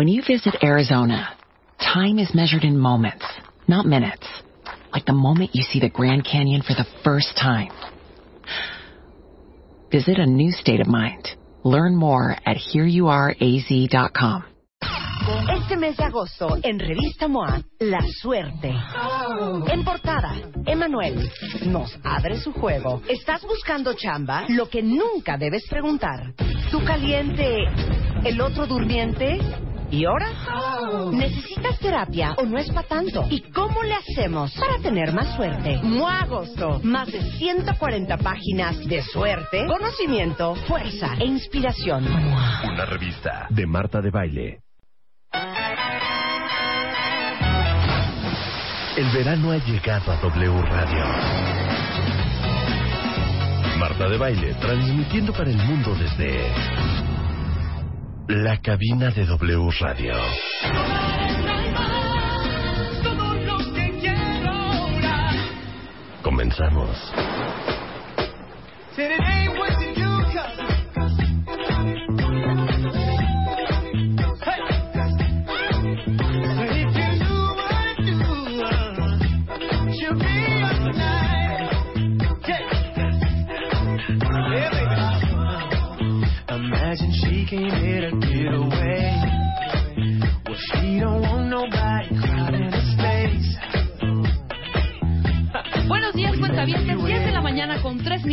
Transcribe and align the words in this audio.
When 0.00 0.08
you 0.08 0.22
visit 0.26 0.56
Arizona, 0.62 1.36
time 1.78 2.18
is 2.18 2.34
measured 2.34 2.64
in 2.64 2.78
moments, 2.78 3.26
not 3.68 3.84
minutes. 3.84 4.26
Like 4.94 5.04
the 5.04 5.12
moment 5.12 5.50
you 5.52 5.62
see 5.62 5.78
the 5.78 5.90
Grand 5.90 6.24
Canyon 6.24 6.62
for 6.62 6.72
the 6.72 6.86
first 7.04 7.36
time. 7.36 7.68
Visit 9.92 10.16
a 10.16 10.24
new 10.24 10.52
state 10.52 10.80
of 10.80 10.86
mind. 10.86 11.28
Learn 11.64 11.94
more 11.94 12.34
at 12.46 12.56
hereyouareaz.com. 12.56 14.44
Este 15.52 15.76
mes 15.76 15.98
de 15.98 16.04
agosto, 16.04 16.56
en 16.62 16.78
Revista 16.78 17.28
MOA, 17.28 17.62
La 17.80 18.00
Suerte. 18.22 18.72
En 19.70 19.84
portada, 19.84 20.34
Emanuel 20.64 21.30
nos 21.66 21.94
abre 22.04 22.40
su 22.40 22.54
juego. 22.54 23.02
¿Estás 23.06 23.42
buscando 23.42 23.92
chamba? 23.92 24.46
Lo 24.48 24.70
que 24.70 24.82
nunca 24.82 25.36
debes 25.36 25.68
preguntar. 25.68 26.32
¿Tú 26.70 26.82
caliente, 26.86 27.64
el 28.24 28.40
otro 28.40 28.66
durmiente? 28.66 29.38
¿Y 29.90 30.04
ahora? 30.04 30.28
¿Necesitas 31.12 31.78
terapia 31.80 32.34
o 32.38 32.44
no 32.44 32.58
es 32.58 32.70
para 32.70 32.86
tanto? 32.86 33.26
¿Y 33.28 33.40
cómo 33.50 33.82
le 33.82 33.94
hacemos 33.94 34.54
para 34.54 34.78
tener 34.78 35.12
más 35.12 35.34
suerte? 35.34 35.80
MOA 35.82 36.20
Agosto. 36.20 36.80
Más 36.84 37.10
de 37.10 37.20
140 37.20 38.16
páginas 38.18 38.78
de 38.86 39.02
suerte, 39.02 39.66
conocimiento, 39.66 40.54
fuerza 40.68 41.14
e 41.18 41.24
inspiración. 41.24 42.06
Una 42.06 42.84
revista 42.86 43.46
de 43.50 43.66
Marta 43.66 44.00
de 44.00 44.10
Baile. 44.10 44.60
El 48.96 49.10
verano 49.12 49.50
ha 49.52 49.58
llegado 49.58 50.12
a 50.12 50.16
W 50.20 50.62
Radio. 50.62 51.04
Marta 53.78 54.08
de 54.08 54.18
Baile, 54.18 54.54
transmitiendo 54.60 55.32
para 55.32 55.50
el 55.50 55.56
mundo 55.56 55.94
desde 55.94 56.52
la 58.30 58.58
cabina 58.58 59.10
de 59.10 59.26
W 59.26 59.70
Radio. 59.80 60.14
Comenzamos. 66.22 67.12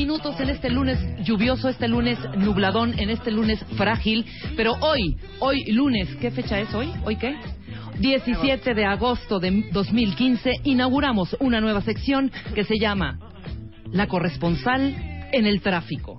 Minutos 0.08 0.39
en 0.39 0.50
este 0.50 0.69
lunes 0.69 0.97
lluvioso, 1.25 1.67
este 1.67 1.89
lunes 1.89 2.17
nubladón, 2.38 2.97
en 2.97 3.09
este 3.09 3.30
lunes 3.30 3.59
frágil. 3.75 4.25
Pero 4.55 4.72
hoy, 4.80 5.17
hoy 5.39 5.66
lunes, 5.73 6.08
¿qué 6.22 6.31
fecha 6.31 6.58
es 6.61 6.73
hoy? 6.73 6.89
¿Hoy 7.03 7.17
qué? 7.17 7.36
17 7.99 8.73
de 8.73 8.86
agosto 8.86 9.38
de 9.41 9.66
2015 9.73 10.61
inauguramos 10.64 11.36
una 11.41 11.59
nueva 11.59 11.81
sección 11.81 12.31
que 12.55 12.64
se 12.64 12.80
llama 12.80 13.19
La 13.91 14.08
corresponsal 14.08 14.95
en 15.33 15.45
el 15.45 15.59
tráfico. 15.59 16.17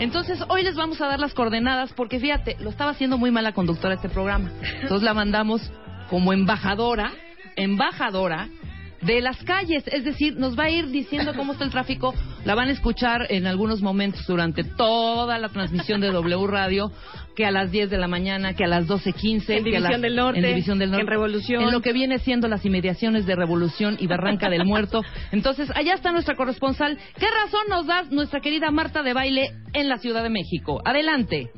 Entonces, 0.00 0.42
hoy 0.48 0.64
les 0.64 0.74
vamos 0.74 1.00
a 1.00 1.06
dar 1.06 1.20
las 1.20 1.34
coordenadas 1.34 1.92
porque 1.92 2.18
fíjate, 2.18 2.56
lo 2.58 2.70
estaba 2.70 2.90
haciendo 2.90 3.16
muy 3.16 3.30
mala 3.30 3.52
conductora 3.52 3.94
este 3.94 4.08
programa. 4.08 4.50
Entonces 4.82 5.04
la 5.04 5.14
mandamos 5.14 5.70
como 6.08 6.32
embajadora, 6.32 7.12
embajadora 7.54 8.48
de 9.02 9.20
las 9.20 9.42
calles, 9.44 9.84
es 9.86 10.04
decir, 10.04 10.36
nos 10.36 10.58
va 10.58 10.64
a 10.64 10.70
ir 10.70 10.88
diciendo 10.88 11.32
cómo 11.34 11.52
está 11.52 11.64
el 11.64 11.70
tráfico, 11.70 12.14
la 12.44 12.54
van 12.54 12.68
a 12.68 12.72
escuchar 12.72 13.26
en 13.30 13.46
algunos 13.46 13.80
momentos 13.82 14.26
durante 14.26 14.64
toda 14.64 15.38
la 15.38 15.48
transmisión 15.48 16.00
de 16.00 16.10
W 16.10 16.46
Radio, 16.46 16.92
que 17.34 17.46
a 17.46 17.50
las 17.50 17.70
10 17.70 17.90
de 17.90 17.98
la 17.98 18.08
mañana, 18.08 18.54
que 18.54 18.64
a 18.64 18.66
las 18.66 18.86
12.15, 18.86 19.32
En 19.32 19.64
que 19.64 19.76
a 19.76 19.80
División 19.80 20.00
del 20.02 20.16
Norte, 20.16 20.40
en 20.40 20.46
División 20.46 20.78
del 20.78 20.90
Norte, 20.90 21.02
en 21.02 21.06
Revolución. 21.06 21.62
en 21.62 21.70
lo 21.70 21.80
que 21.80 21.92
viene 21.92 22.18
siendo 22.18 22.48
las 22.48 22.64
inmediaciones 22.66 23.24
de 23.24 23.36
Revolución 23.36 23.96
y 23.98 24.06
Barranca 24.06 24.50
del 24.50 24.66
Muerto. 24.66 25.02
Entonces, 25.32 25.70
allá 25.74 25.94
está 25.94 26.12
nuestra 26.12 26.36
corresponsal. 26.36 26.98
¿Qué 27.18 27.26
razón 27.26 27.62
nos 27.68 27.86
da 27.86 28.02
nuestra 28.10 28.40
querida 28.40 28.70
Marta 28.70 29.02
de 29.02 29.14
Baile 29.14 29.52
en 29.72 29.88
la 29.88 29.98
Ciudad 29.98 30.22
de 30.22 30.30
México? 30.30 30.82
Adelante. 30.84 31.50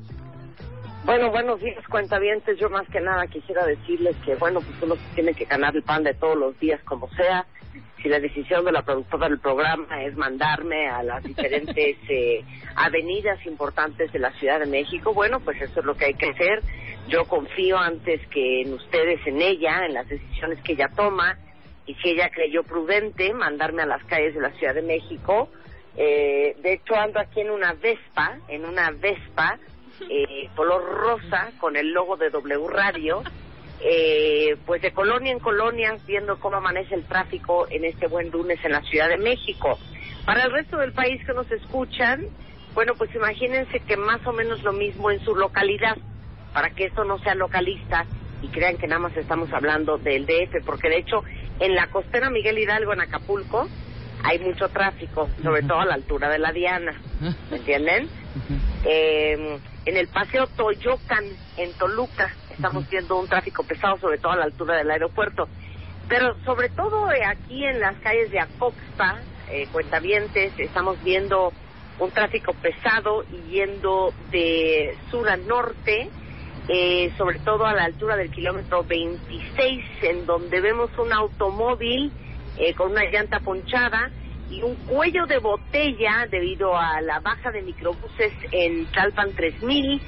Bueno, 1.05 1.33
buenos 1.33 1.61
días, 1.61 1.85
cuentavientes. 1.89 2.57
Yo 2.61 2.71
más 2.71 2.89
que 2.89 3.01
nada 3.01 3.27
quisiera 3.27 3.67
decirles 3.67 4.15
que, 4.25 4.37
bueno, 4.37 4.61
pues 4.61 4.81
uno 4.83 4.95
tiene 5.17 5.35
que 5.35 5.47
ganar 5.47 5.75
el 5.75 5.83
pan 5.83 6.05
de 6.05 6.15
todos 6.15 6.39
los 6.39 6.59
días 6.61 6.81
como 6.85 7.11
sea. 7.15 7.45
Si 8.01 8.09
la 8.09 8.21
decisión 8.21 8.65
de 8.65 8.71
la 8.71 8.83
productora 8.83 9.29
del 9.29 9.41
programa 9.41 10.05
es 10.05 10.17
mandarme 10.17 10.89
a 10.89 11.03
las 11.03 11.25
diferentes 11.25 11.97
eh, 12.09 12.45
avenidas 12.77 13.45
importantes 13.47 14.13
de 14.13 14.21
la 14.21 14.31
Ciudad 14.35 14.61
de 14.61 14.67
México, 14.67 15.13
bueno, 15.13 15.41
pues 15.41 15.61
eso 15.61 15.81
es 15.81 15.87
lo 15.87 15.97
que 15.97 16.05
hay 16.05 16.15
que 16.15 16.31
hacer. 16.31 16.63
Yo 17.09 17.25
confío 17.25 17.79
antes 17.79 18.25
que 18.29 18.63
en 18.63 18.73
ustedes, 18.73 19.27
en 19.27 19.43
ella, 19.43 19.85
en 19.85 19.95
las 19.95 20.09
decisiones 20.09 20.63
que 20.63 20.73
ella 20.73 20.89
toma. 20.95 21.37
Y 21.85 21.95
si 21.97 22.11
ella 22.11 22.31
creyó 22.31 22.63
prudente 22.63 23.35
mandarme 23.35 23.83
a 23.83 23.87
las 23.87 24.05
calles 24.05 24.35
de 24.35 24.41
la 24.41 24.53
Ciudad 24.53 24.75
de 24.75 24.83
México, 24.83 25.49
eh, 25.97 26.55
de 26.63 26.75
hecho 26.75 26.95
ando 26.95 27.19
aquí 27.19 27.41
en 27.41 27.51
una 27.51 27.73
Vespa, 27.73 28.39
en 28.47 28.65
una 28.65 28.93
Vespa, 28.93 29.59
eh, 30.09 30.49
color 30.55 30.85
rosa 30.85 31.53
con 31.59 31.77
el 31.77 31.93
logo 31.93 32.17
de 32.17 32.31
W 32.31 32.69
Radio, 32.69 33.23
eh, 33.81 34.57
pues 34.67 34.83
de 34.83 34.93
colonia 34.93 35.33
en 35.33 35.39
colonia, 35.39 35.97
viendo 36.07 36.39
cómo 36.39 36.57
amanece 36.57 36.95
el 36.95 37.05
tráfico 37.05 37.67
en 37.71 37.85
este 37.85 38.07
buen 38.07 38.31
lunes 38.31 38.59
en 38.65 38.73
la 38.73 38.83
Ciudad 38.83 39.09
de 39.09 39.19
México. 39.19 39.79
Para 40.25 40.45
el 40.45 40.53
resto 40.53 40.77
del 40.79 40.93
país 40.93 41.25
que 41.27 41.33
nos 41.33 41.51
escuchan, 41.51 42.27
bueno, 42.75 42.95
pues 42.97 43.15
imagínense 43.15 43.81
que 43.81 43.97
más 43.97 44.25
o 44.27 44.33
menos 44.33 44.63
lo 44.63 44.73
mismo 44.73 45.11
en 45.11 45.21
su 45.25 45.35
localidad, 45.35 45.97
para 46.53 46.71
que 46.71 46.85
esto 46.85 47.05
no 47.05 47.19
sea 47.19 47.35
localista 47.35 48.07
y 48.43 48.49
crean 48.49 48.77
que 48.77 48.87
nada 48.87 49.01
más 49.01 49.17
estamos 49.17 49.53
hablando 49.53 49.99
del 49.99 50.27
DF, 50.27 50.65
porque 50.65 50.89
de 50.89 50.99
hecho 50.99 51.23
en 51.61 51.75
la 51.75 51.89
costera 51.89 52.31
Miguel 52.31 52.59
Hidalgo, 52.59 52.93
en 52.93 53.01
Acapulco, 53.01 53.69
hay 54.25 54.39
mucho 54.39 54.69
tráfico, 54.69 55.29
sobre 55.43 55.63
todo 55.63 55.81
a 55.81 55.87
la 55.87 55.95
altura 55.95 56.29
de 56.29 56.39
la 56.39 56.53
Diana, 56.53 57.01
¿me 57.51 57.57
entienden? 57.57 58.09
Eh, 58.85 59.59
en 59.85 59.97
el 59.97 60.09
paseo 60.09 60.47
Toyocan, 60.47 61.25
en 61.57 61.73
Toluca, 61.75 62.35
estamos 62.51 62.89
viendo 62.89 63.19
un 63.19 63.29
tráfico 63.29 63.65
pesado, 63.65 63.99
sobre 63.99 64.19
todo 64.19 64.33
a 64.33 64.37
la 64.37 64.45
altura 64.45 64.77
del 64.77 64.91
aeropuerto. 64.91 65.49
Pero 66.09 66.37
sobre 66.45 66.69
todo 66.69 67.11
eh, 67.11 67.25
aquí 67.25 67.65
en 67.65 67.81
las 67.81 67.97
calles 67.99 68.31
de 68.31 68.41
Acoxpa, 68.41 69.21
eh, 69.51 69.67
Cuentavientes, 69.73 70.53
estamos 70.59 71.03
viendo 71.03 71.53
un 71.99 72.11
tráfico 72.11 72.53
pesado 72.55 73.25
y 73.31 73.51
yendo 73.51 74.13
de 74.31 74.97
sur 75.11 75.29
a 75.29 75.37
norte, 75.37 76.11
eh, 76.69 77.13
sobre 77.19 77.39
todo 77.41 77.67
a 77.67 77.75
la 77.75 77.85
altura 77.85 78.17
del 78.17 78.31
kilómetro 78.31 78.85
26, 78.85 79.85
en 80.03 80.27
donde 80.27 80.61
vemos 80.61 80.91
un 80.99 81.13
automóvil 81.13 82.13
eh, 82.57 82.75
con 82.75 82.93
una 82.93 83.05
llanta 83.05 83.41
ponchada 83.41 84.11
y 84.53 84.63
un 84.63 84.77
cuello 84.87 85.27
de 85.27 85.39
botella 85.39 86.27
debido 86.31 86.77
a 86.77 87.01
la 87.01 87.21
baja 87.21 87.51
de 87.51 87.63
microbuses 87.63 88.33
en 88.51 88.85
Talpan 88.93 89.33
3000, 89.35 90.01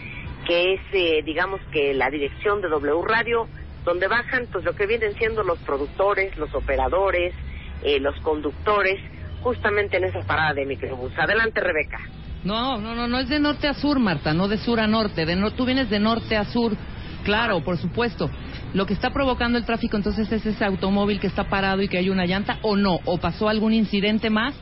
que 0.47 0.75
es, 0.75 0.81
eh, 0.93 1.23
digamos 1.25 1.61
que 1.73 1.95
la 1.95 2.11
dirección 2.11 2.61
de 2.61 2.69
W 2.69 3.03
Radio, 3.07 3.49
donde 3.85 4.07
bajan 4.07 4.47
pues 4.53 4.65
lo 4.65 4.75
que 4.75 4.87
vienen 4.87 5.15
siendo 5.15 5.43
los 5.43 5.59
productores, 5.61 6.37
los 6.37 6.55
operadores, 6.55 7.35
eh, 7.83 7.99
los 8.01 8.19
conductores, 8.21 9.01
justamente 9.43 9.97
en 9.97 10.05
esa 10.05 10.21
parada 10.21 10.53
de 10.53 10.67
microbús. 10.67 11.13
Adelante, 11.19 11.61
Rebeca. 11.61 12.01
No, 12.45 12.79
no, 12.79 12.95
no, 12.95 13.09
no 13.09 13.19
es 13.19 13.29
de 13.31 13.41
norte 13.41 13.67
a 13.67 13.75
sur, 13.75 13.99
Marta, 13.99 14.35
no 14.35 14.49
de 14.49 14.59
sur 14.59 14.79
a 14.79 14.87
norte. 14.87 15.25
De 15.25 15.37
no, 15.37 15.53
tú 15.53 15.65
vienes 15.65 15.89
de 15.89 15.99
norte 15.99 16.37
a 16.37 16.45
sur. 16.45 16.77
Claro, 17.25 17.65
por 17.65 17.79
supuesto. 17.79 18.31
Lo 18.75 18.87
que 18.87 18.93
está 18.93 19.11
provocando 19.11 19.59
el 19.59 19.65
tráfico 19.65 19.97
entonces 19.97 20.31
es 20.31 20.45
ese 20.45 20.65
automóvil 20.65 21.21
que 21.21 21.27
está 21.27 21.45
parado 21.45 21.83
y 21.83 21.89
que 21.89 21.99
hay 21.99 22.11
una 22.11 22.27
llanta 22.27 22.59
o 22.63 22.77
no, 22.77 23.01
o 23.05 23.19
pasó 23.19 23.49
algún 23.49 23.73
incidente 23.73 24.31
más. 24.31 24.55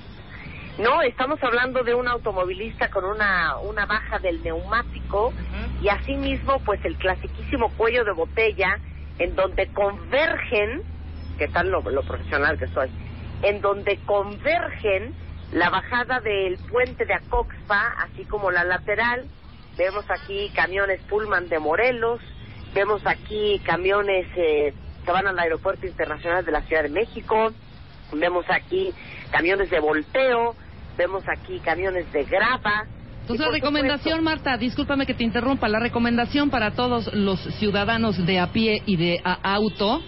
No, 0.78 1.02
estamos 1.02 1.38
hablando 1.42 1.82
de 1.82 1.94
un 1.94 2.08
automovilista 2.08 2.88
con 2.88 3.04
una, 3.04 3.58
una 3.58 3.84
baja 3.84 4.18
del 4.20 4.42
neumático 4.42 5.32
y 5.82 5.88
asimismo 5.88 6.60
pues 6.64 6.82
el 6.84 6.96
clasiquísimo 6.96 7.68
cuello 7.76 8.04
de 8.04 8.12
botella 8.12 8.78
en 9.18 9.34
donde 9.36 9.66
convergen, 9.68 10.82
que 11.36 11.48
tal 11.48 11.68
lo, 11.70 11.82
lo 11.82 12.02
profesional 12.02 12.58
que 12.58 12.68
soy, 12.68 12.88
en 13.42 13.60
donde 13.60 13.98
convergen 14.06 15.14
la 15.52 15.68
bajada 15.68 16.20
del 16.20 16.56
puente 16.70 17.04
de 17.04 17.14
Acoxpa, 17.14 17.94
así 17.98 18.24
como 18.24 18.50
la 18.50 18.64
lateral. 18.64 19.26
Vemos 19.76 20.04
aquí 20.10 20.50
camiones 20.54 21.00
Pullman 21.02 21.48
de 21.48 21.58
Morelos, 21.58 22.20
vemos 22.74 23.02
aquí 23.06 23.60
camiones 23.64 24.26
eh, 24.36 24.72
que 25.04 25.10
van 25.12 25.26
al 25.26 25.38
Aeropuerto 25.38 25.86
Internacional 25.86 26.44
de 26.44 26.52
la 26.52 26.62
Ciudad 26.62 26.82
de 26.82 26.88
México, 26.88 27.52
vemos 28.12 28.44
aquí 28.48 28.92
camiones 29.30 29.70
de 29.70 29.80
volteo, 29.80 30.54
vemos 30.96 31.24
aquí 31.28 31.58
camiones 31.60 32.10
de 32.12 32.24
grava, 32.24 32.84
Entonces 33.22 33.46
Y 33.46 33.48
la 33.48 33.52
recomendación, 33.54 34.18
supuesto- 34.18 34.22
Marta, 34.44 34.56
discúlpame 34.58 35.06
que 35.06 35.14
te 35.14 35.22
interrumpa, 35.24 35.68
la 35.68 35.78
recomendación 35.78 36.50
para 36.50 36.72
todos 36.72 37.12
los 37.14 37.40
ciudadanos 37.58 38.24
de 38.26 38.38
a 38.40 38.48
pie 38.52 38.82
y 38.84 38.96
de 38.96 39.20
a 39.24 39.34
auto 39.54 40.02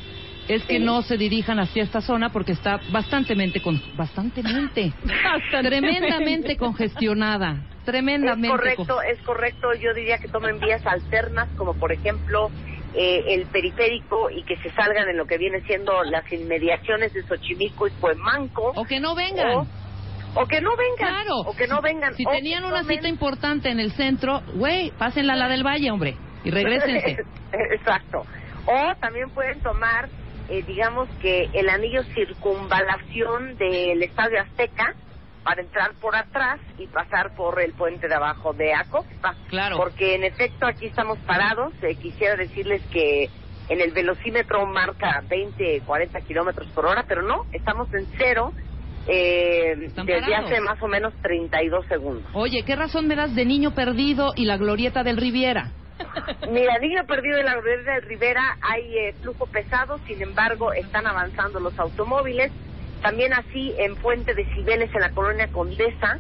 es 0.49 0.63
que 0.65 0.79
Sí. 0.79 0.85
no 0.85 1.01
se 1.03 1.17
dirijan 1.17 1.59
hacia 1.59 1.85
esta 1.85 2.01
zona 2.03 2.31
porque 2.31 2.53
está 2.53 2.81
bastantemente, 2.91 3.61
con, 3.63 3.81
bastantemente, 3.97 4.93
tremendamente 5.63 6.57
congestionada, 6.57 7.63
Es 7.85 7.93
tremendamente. 7.93 8.49
correcto, 8.49 8.97
con- 8.97 9.05
es 9.07 9.21
correcto. 9.23 9.69
Yo 9.75 9.93
diría 9.95 10.19
que 10.19 10.29
tomen 10.29 10.59
vías 10.59 10.85
alternas, 10.87 11.49
como 11.57 11.75
por 11.75 11.93
ejemplo 11.93 12.49
eh, 12.95 13.23
el 13.35 13.47
periférico 13.47 14.31
y 14.31 14.43
que 14.45 14.57
se 14.59 14.71
salgan 14.73 15.09
en 15.09 15.17
lo 15.17 15.27
que 15.27 15.37
viene 15.39 15.61
siendo 15.63 16.03
las 16.05 16.31
inmediaciones 16.33 17.13
de 17.13 17.23
Xochimilco 17.25 17.87
y 17.89 17.91
Cuemanco. 17.93 18.73
O 18.77 18.85
que 18.85 19.01
no 19.01 19.15
vengan. 19.15 19.51
O, 19.57 19.67
o 20.37 20.47
que 20.47 20.61
no 20.61 20.71
vengan. 20.77 20.97
Claro. 21.25 21.37
O 21.47 21.55
que 21.57 21.67
no 21.67 21.81
vengan. 21.83 22.15
Si 22.15 22.25
o 22.27 22.31
tenían 22.31 22.65
una 22.65 22.83
tomen- 22.83 22.95
cita 22.97 23.09
importante 23.09 23.69
en 23.71 23.81
el 23.81 23.93
centro, 23.93 24.43
güey, 24.55 24.91
pásenla 24.93 25.33
a 25.35 25.37
la 25.37 25.49
del 25.49 25.65
Valle, 25.65 25.91
hombre, 25.91 26.17
y 26.45 26.51
regresense. 26.51 27.17
Exacto. 27.75 28.25
O 28.67 28.95
también 29.01 29.29
pueden 29.31 29.61
tomar, 29.61 30.09
eh, 30.49 30.63
digamos 30.67 31.09
que 31.21 31.49
el 31.53 31.69
anillo 31.69 32.03
circunvalación 32.15 33.57
del 33.57 34.03
Estadio 34.03 34.41
Azteca 34.41 34.95
para 35.44 35.61
entrar 35.61 35.93
por 36.00 36.17
atrás 36.17 36.58
y 36.79 36.87
pasar 36.87 37.35
por 37.37 37.61
el 37.61 37.73
puente 37.75 38.08
de 38.08 38.14
abajo 38.14 38.52
de 38.55 38.75
Acoxpa. 38.75 39.35
Claro. 39.49 39.76
Porque 39.76 40.14
en 40.14 40.25
efecto 40.25 40.67
aquí 40.67 40.87
estamos 40.87 41.19
parados. 41.20 41.73
Eh, 41.82 41.94
quisiera 41.96 42.35
decirles 42.35 42.82
que 42.91 43.29
en 43.69 43.81
el 43.81 43.93
velocímetro 43.93 44.67
marca 44.67 45.23
20, 45.29 45.82
40 45.87 46.20
kilómetros 46.23 46.67
por 46.73 46.87
hora, 46.87 47.05
pero 47.06 47.23
no, 47.23 47.44
estamos 47.52 47.93
en 47.94 48.06
cero 48.17 48.52
eh, 49.06 49.75
desde 49.76 50.05
parados. 50.05 50.50
hace 50.50 50.61
más 50.61 50.82
o 50.82 50.88
menos 50.88 51.12
32 51.23 51.87
segundos. 51.87 52.25
Oye, 52.32 52.64
¿qué 52.64 52.75
razón 52.75 53.06
me 53.06 53.14
das 53.14 53.35
de 53.35 53.44
niño 53.44 53.75
perdido 53.75 54.32
y 54.35 54.46
la 54.46 54.56
glorieta 54.56 55.02
del 55.02 55.19
Riviera? 55.19 55.73
Mira, 56.50 56.79
niño 56.79 57.05
perdido 57.06 57.38
en 57.38 57.46
la 57.46 57.55
Glorieta 57.55 57.94
de 57.94 58.00
Rivera 58.00 58.56
hay 58.61 58.99
eh, 58.99 59.14
flujo 59.20 59.46
pesado, 59.46 59.99
sin 60.06 60.20
embargo, 60.23 60.73
están 60.73 61.06
avanzando 61.06 61.61
los 61.61 61.79
automóviles. 61.79 62.50
También 63.05 63.35
así 63.35 63.75
en 63.77 63.97
Puente 63.97 64.33
de 64.33 64.47
Cibeles, 64.55 64.89
en 64.95 65.03
la 65.03 65.11
colonia 65.11 65.49
Condesa. 65.49 66.19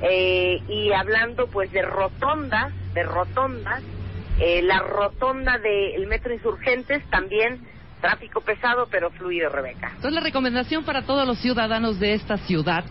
Eh, 0.00 0.62
y 0.66 0.90
hablando 0.92 1.46
pues 1.46 1.70
de 1.72 1.82
rotondas, 1.82 2.72
de 2.94 3.02
rotondas, 3.02 3.82
eh, 4.40 4.62
la 4.62 4.78
rotonda 4.78 5.58
del 5.58 6.06
Metro 6.06 6.32
Insurgentes 6.32 7.04
también 7.10 7.60
tráfico 8.00 8.40
pesado 8.40 8.88
pero 8.90 9.10
fluido, 9.10 9.50
Rebeca. 9.50 9.88
Entonces 9.88 10.14
la 10.14 10.20
recomendación 10.22 10.84
para 10.84 11.02
todos 11.02 11.26
los 11.26 11.38
ciudadanos 11.38 12.00
de 12.00 12.14
esta 12.14 12.38
ciudad 12.38 12.84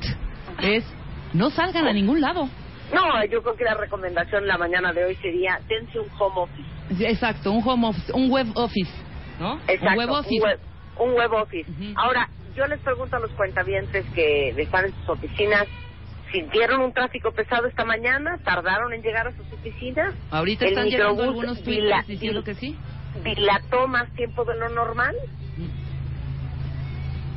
es 0.61 0.85
no 1.33 1.49
salgan 1.49 1.87
a 1.87 1.93
ningún 1.93 2.21
lado. 2.21 2.47
No, 2.93 3.25
yo 3.25 3.41
creo 3.41 3.55
que 3.55 3.63
la 3.63 3.73
recomendación 3.73 4.45
la 4.45 4.59
mañana 4.59 4.93
de 4.93 5.03
hoy 5.03 5.15
sería 5.15 5.59
dense 5.67 5.99
un 5.99 6.07
home 6.19 6.41
office. 6.41 7.09
Exacto, 7.09 7.51
un 7.51 7.67
home 7.67 7.87
office, 7.87 8.13
un 8.13 8.29
web 8.29 8.47
office, 8.53 8.91
¿no? 9.39 9.59
Exacto, 9.67 9.89
un 9.89 9.97
web 9.97 10.09
office. 10.11 10.45
web, 10.45 10.59
un 10.99 11.13
web 11.13 11.33
office. 11.33 11.71
Ahora, 11.95 12.29
yo 12.55 12.67
les 12.67 12.79
pregunto 12.79 13.15
a 13.15 13.19
los 13.19 13.31
cuentavientes 13.31 14.05
que 14.13 14.49
están 14.49 14.85
en 14.85 14.93
sus 14.95 15.09
oficinas, 15.09 15.67
¿sintieron 16.31 16.81
un 16.81 16.93
tráfico 16.93 17.31
pesado 17.31 17.67
esta 17.67 17.85
mañana? 17.85 18.37
¿Tardaron 18.43 18.93
en 18.93 19.01
llegar 19.01 19.27
a 19.27 19.31
sus 19.31 19.51
oficinas? 19.51 20.13
Ahorita 20.29 20.65
¿El 20.65 20.71
están 20.71 20.87
llegando 20.87 21.23
algunos 21.23 21.61
tweets 21.63 22.07
diciendo 22.07 22.43
que 22.43 22.55
sí. 22.55 22.77
¿Dilató 23.23 23.87
más 23.87 24.09
tiempo 24.15 24.45
de 24.45 24.55
lo 24.55 24.69
normal? 24.69 25.15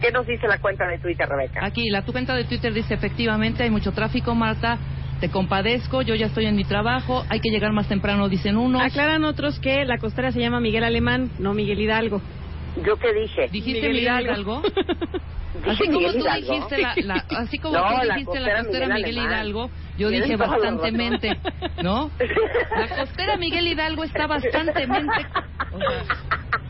¿Qué 0.01 0.13
nos 0.13 0.27
dice 0.27 0.47
la 0.47 0.59
cuenta 0.59 0.87
de 0.87 0.99
Twitter, 0.99 1.29
Rebeca? 1.29 1.65
Aquí, 1.65 1.89
la 1.89 2.03
tu 2.03 2.13
cuenta 2.13 2.35
de 2.35 2.45
Twitter 2.45 2.73
dice 2.73 2.95
efectivamente 2.95 3.63
hay 3.63 3.71
mucho 3.71 3.93
tráfico, 3.93 4.35
Marta. 4.35 4.79
Te 5.21 5.31
compadezco, 5.31 6.03
yo 6.03 6.15
ya 6.15 6.27
estoy 6.27 6.47
en 6.47 6.57
mi 6.57 6.65
trabajo, 6.65 7.25
hay 7.31 7.41
que 7.41 7.49
llegar 7.49 7.73
más 7.73 7.89
temprano, 7.89 8.29
dicen 8.29 8.57
unos. 8.57 8.83
Aclaran 8.83 9.25
otros 9.25 9.59
que 9.61 9.85
la 9.85 9.99
costera 9.99 10.33
se 10.33 10.41
llama 10.41 10.61
Miguel 10.61 10.85
Alemán, 10.85 11.31
no 11.39 11.55
Miguel 11.55 11.81
Hidalgo. 11.81 12.21
¿Yo 12.77 12.97
qué 12.97 13.13
dije? 13.13 13.49
¿Dijiste 13.51 13.89
Miguel 13.89 13.93
Miguel 13.93 14.03
Hidalgo? 14.25 14.63
Hidalgo. 14.63 14.63
¿Dije 15.55 15.71
Así 15.71 15.85
como 15.87 15.99
Miguel 15.99 16.13
tú 16.15 16.19
Hidalgo? 16.19 16.53
dijiste 16.53 16.79
la, 16.79 16.95
la- 17.15 17.25
así 17.39 17.59
como 17.59 17.75
No, 17.79 17.85
tú 17.85 18.01
dijiste 18.09 18.41
la 18.41 18.49
costera 18.57 18.63
costera 18.65 18.87
Miguel 18.95 19.11
Miguel. 19.15 19.25
Hidalgo, 19.31 19.71
yo 19.99 20.09
dije 20.09 20.37
bastantemente, 20.37 21.39
¿no? 21.83 22.11
La 22.77 22.89
costera 22.97 23.37
Miguel 23.37 23.69
Hidalgo 23.69 24.03
está 24.03 24.27
bastantemente 24.27 25.13
o 25.73 25.79
sea, 25.79 26.03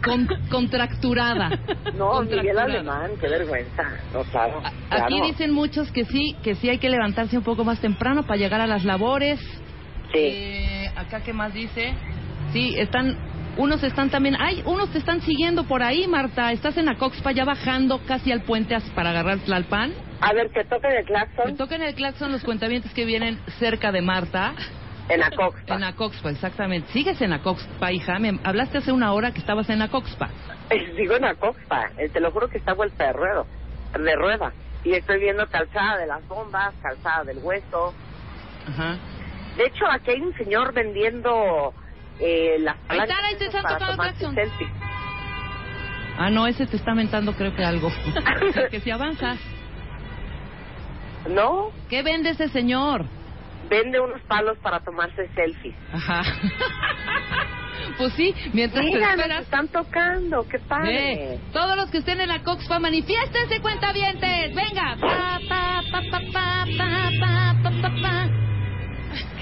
con- 0.04 0.28
contracturada. 0.50 1.48
No, 1.96 2.20
Miguel 2.20 2.38
Contracturada. 2.54 2.62
Alemán, 2.64 3.10
qué 3.18 3.28
vergüenza. 3.28 3.82
No, 4.12 4.22
claro. 4.24 4.60
A- 4.62 4.68
Aquí 4.96 5.14
claro. 5.14 5.26
dicen 5.28 5.50
muchos 5.52 5.90
que 5.90 6.04
sí, 6.04 6.36
que 6.42 6.54
sí 6.56 6.68
hay 6.68 6.78
que 6.78 6.90
levantarse 6.90 7.38
un 7.38 7.44
poco 7.44 7.64
más 7.64 7.80
temprano 7.80 8.24
para 8.24 8.36
llegar 8.36 8.60
a 8.60 8.66
las 8.66 8.84
labores. 8.84 9.40
Sí. 10.12 10.18
Eh, 10.20 10.90
acá 10.94 11.22
qué 11.22 11.32
más 11.32 11.54
dice. 11.54 11.94
Sí, 12.52 12.74
están 12.76 13.16
unos 13.56 13.82
están 13.82 14.10
también, 14.10 14.36
ay, 14.38 14.62
unos 14.66 14.90
te 14.90 14.98
están 14.98 15.20
siguiendo 15.20 15.64
por 15.64 15.82
ahí, 15.82 16.06
Marta. 16.06 16.52
Estás 16.52 16.76
en 16.76 16.88
Acoxpa 16.88 17.32
ya 17.32 17.44
bajando 17.44 18.00
casi 18.06 18.32
al 18.32 18.42
puente 18.42 18.76
para 18.94 19.10
agarrar 19.10 19.38
Tlalpan. 19.38 19.92
A 20.20 20.32
ver, 20.32 20.50
que 20.50 20.64
toquen 20.64 20.92
el 20.92 21.04
claxon 21.04 21.56
tocan 21.56 21.82
el 21.82 21.94
claxon 21.94 22.32
los 22.32 22.42
cuentavientes 22.42 22.92
que 22.94 23.04
vienen 23.04 23.38
cerca 23.58 23.92
de 23.92 24.00
Marta. 24.00 24.54
en 25.08 25.22
Acoxpa. 25.22 25.74
En 25.74 25.84
Acoxpa, 25.84 26.30
exactamente. 26.30 26.90
Sigues 26.92 27.20
en 27.20 27.32
Acoxpa, 27.32 27.92
hija. 27.92 28.18
Me 28.18 28.38
hablaste 28.42 28.78
hace 28.78 28.92
una 28.92 29.12
hora 29.12 29.32
que 29.32 29.38
estabas 29.38 29.68
en 29.70 29.82
Acoxpa. 29.82 30.30
Digo 30.96 31.16
en 31.16 31.24
Acoxpa, 31.24 31.90
eh, 31.98 32.08
te 32.08 32.20
lo 32.20 32.30
juro 32.30 32.48
que 32.48 32.58
está 32.58 32.72
vuelta 32.72 33.06
de 33.06 33.12
ruedo, 33.12 33.46
de 33.98 34.16
rueda. 34.16 34.52
Y 34.82 34.92
estoy 34.92 35.20
viendo 35.20 35.46
calzada 35.46 35.98
de 35.98 36.06
las 36.06 36.26
bombas, 36.26 36.74
calzada 36.82 37.24
del 37.24 37.38
hueso. 37.38 37.94
Ajá. 38.68 38.96
De 39.56 39.66
hecho, 39.66 39.86
aquí 39.88 40.10
hay 40.10 40.20
un 40.20 40.34
señor 40.34 40.72
vendiendo 40.74 41.72
eh, 42.20 42.56
las 42.60 42.76
Ahí 42.88 42.98
está, 42.98 43.14
palancas 43.16 43.38
te 43.38 43.50
para 43.50 43.78
tocando 43.78 43.96
tomarse 43.96 44.34
selfies. 44.34 44.70
Ah, 46.16 46.30
no, 46.30 46.46
ese 46.46 46.66
te 46.66 46.76
está 46.76 46.94
mentando 46.94 47.32
creo 47.32 47.54
que 47.54 47.64
algo. 47.64 47.90
que 48.70 48.80
si 48.80 48.90
avanzas. 48.90 49.38
No, 51.28 51.70
¿Qué 51.88 52.02
vende 52.02 52.30
ese 52.30 52.48
señor? 52.48 53.06
vende 53.68 53.98
unos 53.98 54.20
palos 54.22 54.58
para 54.58 54.80
tomarse 54.80 55.28
selfies. 55.34 55.74
Ajá. 55.92 56.22
pues 57.98 58.12
sí, 58.14 58.34
mientras 58.52 58.84
te 58.84 58.90
Mira, 58.90 59.08
nos 59.08 59.16
esperas. 59.16 59.42
están 59.42 59.68
tocando, 59.68 60.46
qué 60.48 60.58
padre. 60.58 60.92
Ve, 60.92 61.40
todos 61.52 61.76
los 61.76 61.90
que 61.90 61.98
estén 61.98 62.20
en 62.20 62.28
la 62.28 62.42
Coxpa, 62.42 62.78
manifiéstense, 62.78 63.60
cuentavientes. 63.60 64.54
Venga. 64.54 64.96
Pa, 65.00 65.40
pa, 65.48 65.82
pa, 66.10 66.64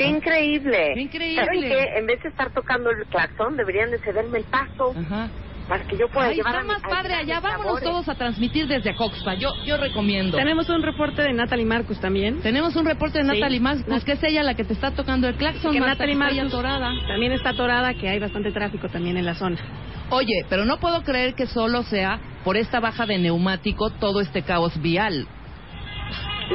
Qué 0.03 0.09
increíble. 0.11 0.91
Qué 0.95 1.01
increíble. 1.01 1.45
¿Saben 1.45 1.61
qué? 1.63 1.99
En 1.99 2.07
vez 2.07 2.23
de 2.23 2.29
estar 2.29 2.51
tocando 2.53 2.91
el 2.91 3.07
claxon, 3.07 3.57
deberían 3.57 3.91
de 3.91 3.99
cederme 3.99 4.39
el 4.39 4.45
paso 4.45 4.95
Ajá. 4.99 5.29
para 5.69 5.85
que 5.85 5.97
yo 5.97 6.09
pueda 6.09 6.29
Ay, 6.29 6.37
llevar 6.37 6.55
está 6.55 6.61
a 6.61 6.63
mi- 6.65 6.69
más 6.69 6.85
a 6.85 6.89
padre 6.89 7.09
llevar 7.11 7.23
allá. 7.25 7.41
Vámonos 7.41 7.65
sabores. 7.67 7.85
todos 7.85 8.09
a 8.09 8.15
transmitir 8.15 8.67
desde 8.67 8.91
Acoxpa. 8.91 9.35
Yo, 9.35 9.51
yo 9.65 9.77
recomiendo. 9.77 10.37
Tenemos 10.37 10.69
un 10.69 10.83
reporte 10.83 11.23
de 11.23 11.33
Natalie 11.33 11.65
Marcus 11.65 12.01
también. 12.01 12.41
Tenemos 12.43 12.75
un 12.77 12.85
reporte 12.85 13.19
de 13.19 13.25
Sí. 13.25 13.31
Natalie 13.41 13.61
Marcus, 13.61 13.85
pues 13.87 14.05
que 14.05 14.13
es 14.13 14.23
ella 14.25 14.43
la 14.43 14.55
que 14.55 14.65
te 14.65 14.73
está 14.73 14.91
tocando 14.91 15.29
el 15.29 15.37
claxon. 15.37 15.73
que 15.73 15.81
Natalie 15.81 16.15
Marcus 16.17 16.41
atorada. 16.49 16.91
también 17.07 17.33
está 17.33 17.51
atorada, 17.51 17.95
que 17.95 18.09
hay 18.09 18.19
bastante 18.19 18.51
tráfico 18.53 18.89
también 18.89 19.17
en 19.17 19.25
la 19.25 19.35
zona. 19.35 19.57
Oye, 20.11 20.45
pero 20.51 20.65
no 20.67 20.79
puedo 20.79 21.03
creer 21.05 21.35
que 21.35 21.47
solo 21.47 21.85
sea 21.85 22.19
por 22.45 22.57
esta 22.59 22.81
baja 22.81 23.07
de 23.07 23.19
neumático 23.19 23.89
todo 23.91 24.21
este 24.21 24.43
caos 24.43 24.79
vial. 24.83 25.27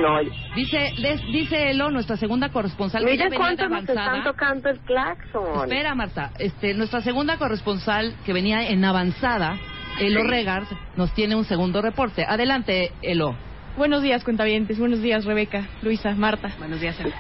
No, 0.02 0.20
Dice, 0.56 0.94
des- 1.02 1.22
dice 1.32 1.72
Elo, 1.72 1.90
nuestra 1.92 2.18
segunda 2.18 2.50
corresponsal, 2.50 3.04
que 3.06 3.12
mira 3.12 3.30
cuánto 3.36 3.68
nos 3.68 3.82
están 3.88 4.24
tocando 4.24 4.70
el 4.70 4.80
claxon. 4.82 5.64
Espera, 5.64 5.96
Marta. 5.96 6.32
Este, 6.38 6.74
nuestra 6.74 7.02
segunda 7.02 7.38
corresponsal, 7.38 8.16
que 8.26 8.34
venía 8.34 8.70
en 8.70 8.84
avanzada, 8.86 9.58
Elo 10.00 10.24
Regard, 10.24 10.66
nos 10.96 11.14
tiene 11.14 11.36
un 11.36 11.46
segundo 11.46 11.82
reporte. 11.82 12.24
Adelante, 12.28 12.92
Elo. 13.02 13.36
Buenos 13.78 14.02
días, 14.02 14.24
cuentavientes. 14.24 14.80
Buenos 14.80 15.02
días, 15.02 15.26
Rebeca, 15.26 15.68
Luisa, 15.82 16.12
Marta. 16.16 16.52
Buenos 16.60 16.80
días. 16.82 17.00
Ana. 17.00 17.16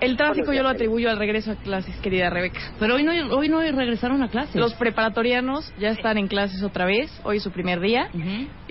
El 0.00 0.16
tráfico 0.16 0.52
yo 0.52 0.62
lo 0.62 0.68
atribuyo 0.68 1.10
al 1.10 1.18
regreso 1.18 1.52
a 1.52 1.56
clases, 1.56 1.96
querida 2.00 2.30
Rebeca. 2.30 2.60
Pero 2.78 2.94
hoy 2.94 3.02
no, 3.02 3.12
hoy 3.36 3.48
no 3.48 3.60
regresaron 3.60 4.22
a 4.22 4.28
clases. 4.28 4.54
Los 4.54 4.74
preparatorianos 4.74 5.72
ya 5.78 5.88
están 5.88 6.18
en 6.18 6.28
clases 6.28 6.62
otra 6.62 6.84
vez. 6.86 7.10
Hoy 7.24 7.38
es 7.38 7.42
su 7.42 7.50
primer 7.50 7.80
día. 7.80 8.08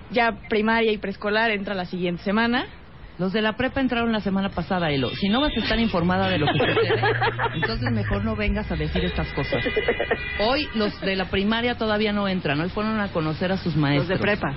Ya 0.09 0.31
primaria 0.47 0.91
y 0.93 0.97
preescolar 0.97 1.51
entra 1.51 1.75
la 1.75 1.85
siguiente 1.85 2.23
semana. 2.23 2.65
Los 3.19 3.33
de 3.33 3.41
la 3.41 3.53
prepa 3.53 3.81
entraron 3.81 4.11
la 4.11 4.19
semana 4.19 4.49
pasada, 4.49 4.91
Elo. 4.91 5.09
Si 5.09 5.27
no 5.27 5.41
vas 5.41 5.51
a 5.57 5.59
estar 5.59 5.79
informada 5.79 6.29
de 6.29 6.37
lo 6.37 6.45
que 6.45 6.53
sucede, 6.59 7.01
entonces 7.55 7.91
mejor 7.91 8.23
no 8.23 8.35
vengas 8.35 8.71
a 8.71 8.75
decir 8.75 9.03
estas 9.05 9.27
cosas. 9.33 9.63
Hoy 10.39 10.67
los 10.75 10.99
de 11.01 11.15
la 11.15 11.25
primaria 11.25 11.75
todavía 11.77 12.13
no 12.13 12.27
entran. 12.27 12.59
Hoy 12.61 12.69
fueron 12.69 12.99
a 12.99 13.07
conocer 13.07 13.51
a 13.51 13.57
sus 13.57 13.73
Los 13.73 13.77
maestros. 13.77 14.07
de 14.09 14.17
prepa. 14.19 14.53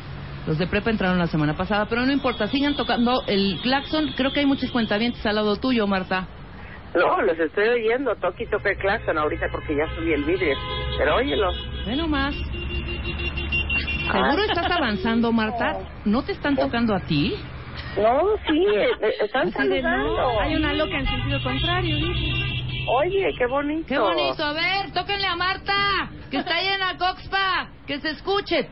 Los 0.46 0.58
de 0.58 0.66
prepa 0.66 0.90
entraron 0.90 1.18
la 1.18 1.26
semana 1.26 1.54
pasada, 1.56 1.86
pero 1.86 2.04
no 2.04 2.12
importa, 2.12 2.48
sigan 2.48 2.74
tocando 2.76 3.22
el 3.26 3.58
claxon. 3.62 4.12
Creo 4.16 4.32
que 4.32 4.40
hay 4.40 4.46
muchos 4.46 4.70
cuentavientes 4.70 5.24
al 5.24 5.36
lado 5.36 5.56
tuyo, 5.56 5.86
Marta. 5.86 6.26
No, 6.94 7.22
los 7.22 7.38
estoy 7.38 7.68
oyendo, 7.68 8.14
toque 8.16 8.44
y 8.44 8.46
toque 8.50 8.70
el 8.70 8.78
claxon 8.78 9.16
ahorita 9.16 9.46
porque 9.52 9.74
ya 9.74 9.86
subí 9.94 10.12
el 10.12 10.24
vidrio. 10.24 10.56
Pero 10.98 11.16
óyelo. 11.16 11.50
Ve 11.86 11.96
nomás. 11.96 12.34
¿Seguro 14.12 14.42
estás 14.42 14.70
avanzando, 14.70 15.32
Marta? 15.32 15.78
¿No 16.04 16.22
te 16.22 16.32
están 16.32 16.56
tocando 16.56 16.94
a 16.94 17.00
ti? 17.00 17.36
No, 17.96 18.20
sí, 18.46 18.66
eh, 18.76 19.14
están 19.20 19.48
Así 19.48 19.68
de, 19.68 19.82
saludando. 19.82 20.16
no, 20.16 20.40
hay 20.40 20.54
una 20.54 20.72
loca 20.74 20.98
en 20.98 21.06
sentido 21.06 21.42
contrario. 21.42 21.96
Oye, 22.88 23.34
qué 23.38 23.46
bonito. 23.46 23.86
Qué 23.86 23.98
bonito. 23.98 24.44
A 24.44 24.52
ver, 24.52 24.90
tóquenle 24.92 25.26
a 25.26 25.36
Marta, 25.36 26.10
que 26.30 26.38
está 26.38 26.56
ahí 26.56 26.68
en 26.68 26.80
la 26.80 26.96
Coxpa. 26.96 27.70
Que 27.86 28.00
se 28.00 28.10
escuche. 28.10 28.68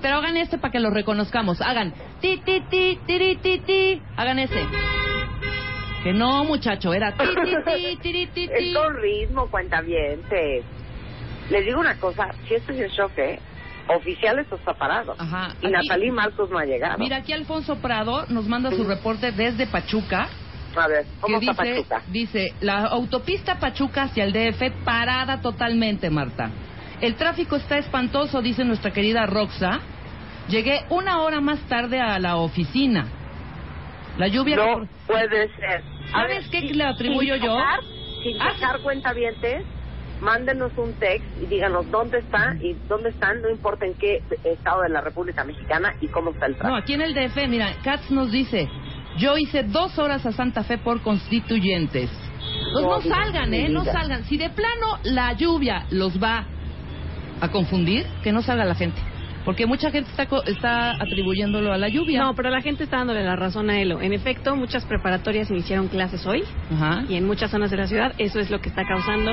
Pero 0.00 0.16
hagan 0.16 0.36
este 0.36 0.58
para 0.58 0.72
que 0.72 0.80
lo 0.80 0.90
reconozcamos. 0.90 1.60
Hagan. 1.60 1.92
Ti, 2.20 2.38
ti, 2.44 2.60
ti, 2.70 2.98
tiri, 3.06 3.36
ti, 3.36 3.58
ti. 3.60 4.02
Hagan 4.16 4.38
ese. 4.38 4.64
Que 6.02 6.12
no, 6.12 6.44
muchacho. 6.44 6.94
Era 6.94 7.12
ti, 7.12 7.24
ti, 7.24 7.56
ti, 7.64 7.96
tiri, 8.02 8.26
ti, 8.26 8.48
ti. 8.48 8.50
Es 8.52 8.76
con 8.76 8.94
ritmo, 8.96 9.50
cuentavientes. 9.50 10.64
Les 11.50 11.64
digo 11.64 11.80
una 11.80 11.98
cosa, 11.98 12.28
si 12.46 12.54
estoy 12.54 12.82
en 12.82 12.88
shock, 12.88 13.18
¿eh? 13.18 13.40
Oficial 13.88 14.38
esto 14.38 14.56
está 14.56 14.74
parado. 14.74 15.14
Ajá. 15.18 15.48
Y 15.62 15.66
Aquí- 15.66 15.72
Natalí 15.88 16.10
Marcos 16.10 16.50
no 16.50 16.58
ha 16.58 16.64
llegado. 16.64 16.98
Mira, 16.98 17.16
aquí 17.18 17.32
Alfonso 17.32 17.76
Prado 17.76 18.26
nos 18.28 18.46
manda 18.46 18.70
su 18.70 18.84
reporte 18.84 19.32
desde 19.32 19.66
Pachuca. 19.66 20.28
A 20.76 20.86
ver, 20.86 21.04
que 21.04 21.10
¿cómo 21.20 21.38
está 21.40 21.62
dice, 21.62 21.74
Pachuca? 21.84 22.02
dice, 22.08 22.54
la 22.60 22.84
autopista 22.84 23.58
Pachuca 23.58 24.02
hacia 24.02 24.24
el 24.24 24.32
DF 24.32 24.70
parada 24.84 25.40
totalmente, 25.40 26.10
Marta. 26.10 26.50
El 27.00 27.14
tráfico 27.14 27.56
está 27.56 27.78
espantoso, 27.78 28.42
dice 28.42 28.64
nuestra 28.64 28.92
querida 28.92 29.24
Roxa. 29.26 29.80
Llegué 30.48 30.80
una 30.90 31.20
hora 31.22 31.40
más 31.40 31.60
tarde 31.68 32.00
a 32.00 32.18
la 32.18 32.36
oficina. 32.36 33.06
La 34.18 34.28
lluvia... 34.28 34.56
No 34.56 34.86
puede 35.06 35.48
ser. 35.54 35.82
¿Sabes 36.10 36.50
ver, 36.50 36.50
qué 36.62 36.68
sin- 36.68 36.78
le 36.78 36.84
atribuyo 36.84 37.34
sin 37.34 37.44
yo? 37.44 37.58
sin 38.22 38.40
Ah, 38.42 38.52
sacar 38.58 38.80
cuentavientes, 38.80 39.64
mándenos 40.20 40.72
un 40.76 40.92
text 40.94 41.26
y 41.42 41.46
díganos 41.46 41.90
dónde 41.90 42.18
está 42.18 42.54
y 42.60 42.74
dónde 42.88 43.10
están, 43.10 43.40
no 43.42 43.48
importa 43.50 43.86
en 43.86 43.94
qué 43.94 44.22
estado 44.44 44.82
de 44.82 44.88
la 44.88 45.00
República 45.00 45.44
Mexicana 45.44 45.94
y 46.00 46.08
cómo 46.08 46.30
está 46.30 46.46
el 46.46 46.52
No, 46.52 46.58
tráfico. 46.58 46.76
aquí 46.76 46.92
en 46.94 47.02
el 47.02 47.14
DF, 47.14 47.36
mira, 47.48 47.72
Katz 47.84 48.10
nos 48.10 48.30
dice, 48.32 48.68
yo 49.18 49.36
hice 49.38 49.62
dos 49.64 49.98
horas 49.98 50.24
a 50.26 50.32
Santa 50.32 50.64
Fe 50.64 50.78
por 50.78 51.00
constituyentes. 51.02 52.10
Pues 52.72 52.84
No, 52.84 52.90
no 52.96 53.00
salgan, 53.02 53.52
¿eh? 53.54 53.68
No 53.68 53.84
salgan. 53.84 54.24
Si 54.24 54.36
de 54.36 54.50
plano 54.50 54.98
la 55.04 55.32
lluvia 55.34 55.86
los 55.90 56.22
va 56.22 56.46
a 57.40 57.48
confundir, 57.50 58.04
que 58.22 58.32
no 58.32 58.42
salga 58.42 58.64
la 58.64 58.74
gente. 58.74 59.00
Porque 59.44 59.64
mucha 59.66 59.90
gente 59.90 60.10
está, 60.10 60.28
está 60.46 60.90
atribuyéndolo 61.02 61.72
a 61.72 61.78
la 61.78 61.88
lluvia. 61.88 62.20
No, 62.22 62.34
pero 62.34 62.50
la 62.50 62.60
gente 62.60 62.84
está 62.84 62.98
dándole 62.98 63.22
la 63.24 63.34
razón 63.36 63.70
a 63.70 63.80
Elo. 63.80 64.00
En 64.02 64.12
efecto, 64.12 64.54
muchas 64.56 64.84
preparatorias 64.84 65.50
iniciaron 65.50 65.88
clases 65.88 66.26
hoy 66.26 66.42
Ajá. 66.70 67.04
y 67.08 67.16
en 67.16 67.26
muchas 67.26 67.50
zonas 67.50 67.70
de 67.70 67.76
la 67.78 67.86
ciudad 67.86 68.12
eso 68.18 68.40
es 68.40 68.50
lo 68.50 68.60
que 68.60 68.68
está 68.68 68.84
causando 68.86 69.30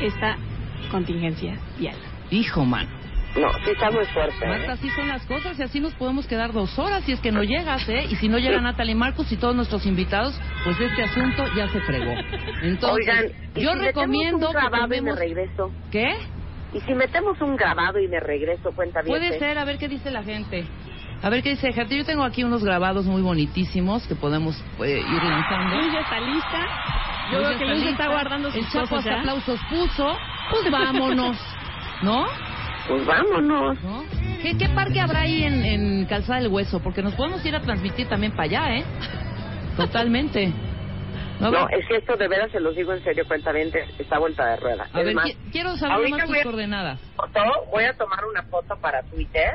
esta 0.00 0.36
contingencia 0.90 1.58
vial. 1.78 1.96
Hijo, 2.30 2.64
mano. 2.64 2.88
No, 3.36 3.52
sí 3.64 3.70
está 3.70 3.90
muy 3.90 4.06
fuerte. 4.06 4.44
¿eh? 4.44 4.48
Marta, 4.48 4.72
así 4.72 4.88
son 4.90 5.08
las 5.08 5.24
cosas 5.26 5.58
y 5.58 5.62
así 5.62 5.78
nos 5.78 5.94
podemos 5.94 6.26
quedar 6.26 6.52
dos 6.52 6.78
horas 6.78 7.04
si 7.04 7.12
es 7.12 7.20
que 7.20 7.30
no 7.30 7.42
llegas, 7.42 7.86
¿eh? 7.88 8.06
Y 8.08 8.16
si 8.16 8.28
no 8.28 8.38
llega 8.38 8.60
Natalie 8.60 8.94
Marcos 8.94 9.30
y 9.30 9.36
todos 9.36 9.54
nuestros 9.54 9.84
invitados, 9.84 10.40
pues 10.64 10.80
este 10.80 11.02
asunto 11.02 11.44
ya 11.54 11.68
se 11.68 11.80
fregó. 11.80 12.14
Entonces, 12.62 13.06
Oigan, 13.06 13.26
¿y 13.54 13.60
yo 13.60 13.72
si 13.74 13.78
recomiendo 13.78 14.48
metemos 14.48 14.54
un 14.54 14.54
que 14.54 14.58
grabado 14.58 14.86
y 14.86 14.88
me 14.88 15.10
tomemos... 15.10 15.18
regreso? 15.18 15.70
¿Qué? 15.90 16.16
¿Y 16.72 16.80
si 16.80 16.94
metemos 16.94 17.40
un 17.42 17.56
grabado 17.56 17.98
y 17.98 18.08
me 18.08 18.20
regreso, 18.20 18.72
cuenta 18.72 19.02
bien? 19.02 19.18
Puede 19.18 19.38
ser, 19.38 19.58
a 19.58 19.64
ver 19.64 19.76
qué 19.78 19.88
dice 19.88 20.10
la 20.10 20.22
gente. 20.22 20.66
A 21.22 21.28
ver 21.28 21.42
qué 21.42 21.50
dice 21.50 21.68
la 21.68 21.74
gente. 21.74 21.96
Yo 21.96 22.04
tengo 22.04 22.24
aquí 22.24 22.42
unos 22.42 22.64
grabados 22.64 23.04
muy 23.04 23.20
bonitísimos 23.20 24.06
que 24.06 24.14
podemos 24.14 24.56
eh, 24.82 24.98
ir 24.98 25.22
lanzando. 25.22 25.76
Luz 25.76 25.92
ya 25.92 26.00
está 26.00 26.20
lista. 26.20 27.05
Yo 27.32 27.42
ya 27.42 27.58
que 27.58 27.64
Luz 27.66 27.74
lista. 27.76 27.90
está 27.90 28.08
guardando 28.08 28.50
sus 28.50 28.56
El 28.64 28.70
Chapo 28.70 28.96
hasta 28.96 29.10
ya. 29.10 29.18
aplausos 29.20 29.60
puso. 29.68 30.16
Pues 30.50 30.70
vámonos. 30.70 31.36
¿No? 32.02 32.26
Pues 32.88 33.04
vámonos. 33.06 33.82
¿No? 33.82 34.04
¿Qué, 34.42 34.56
qué 34.56 34.68
parque 34.68 35.00
habrá 35.00 35.20
ahí 35.22 35.42
en, 35.44 35.64
en 35.64 36.04
Calzada 36.06 36.38
del 36.40 36.48
Hueso? 36.48 36.80
Porque 36.80 37.02
nos 37.02 37.14
podemos 37.14 37.44
ir 37.44 37.56
a 37.56 37.60
transmitir 37.60 38.08
también 38.08 38.32
para 38.32 38.44
allá, 38.44 38.76
¿eh? 38.76 38.84
Totalmente. 39.76 40.52
No, 41.38 41.50
No, 41.50 41.68
es 41.68 41.86
que 41.86 41.96
esto 41.96 42.16
de 42.16 42.28
veras 42.28 42.50
se 42.50 42.58
los 42.60 42.74
digo 42.74 42.94
en 42.94 43.04
serio, 43.04 43.22
cuenta 43.28 43.52
bien, 43.52 43.70
está 43.98 44.18
vuelta 44.18 44.42
de 44.46 44.56
rueda. 44.56 44.86
a 44.90 45.00
Es 45.00 45.04
ver, 45.04 45.14
más, 45.14 45.26
qui- 45.26 45.36
quiero 45.52 45.76
saber 45.76 45.96
ahorita 45.96 46.16
más 46.16 46.24
tus 46.24 46.30
voy 46.30 46.38
a- 46.40 46.42
coordenadas. 46.44 47.00
foto, 47.14 47.40
voy 47.70 47.84
a 47.84 47.92
tomar 47.92 48.24
una 48.24 48.42
foto 48.44 48.74
para 48.80 49.02
Twitter 49.02 49.50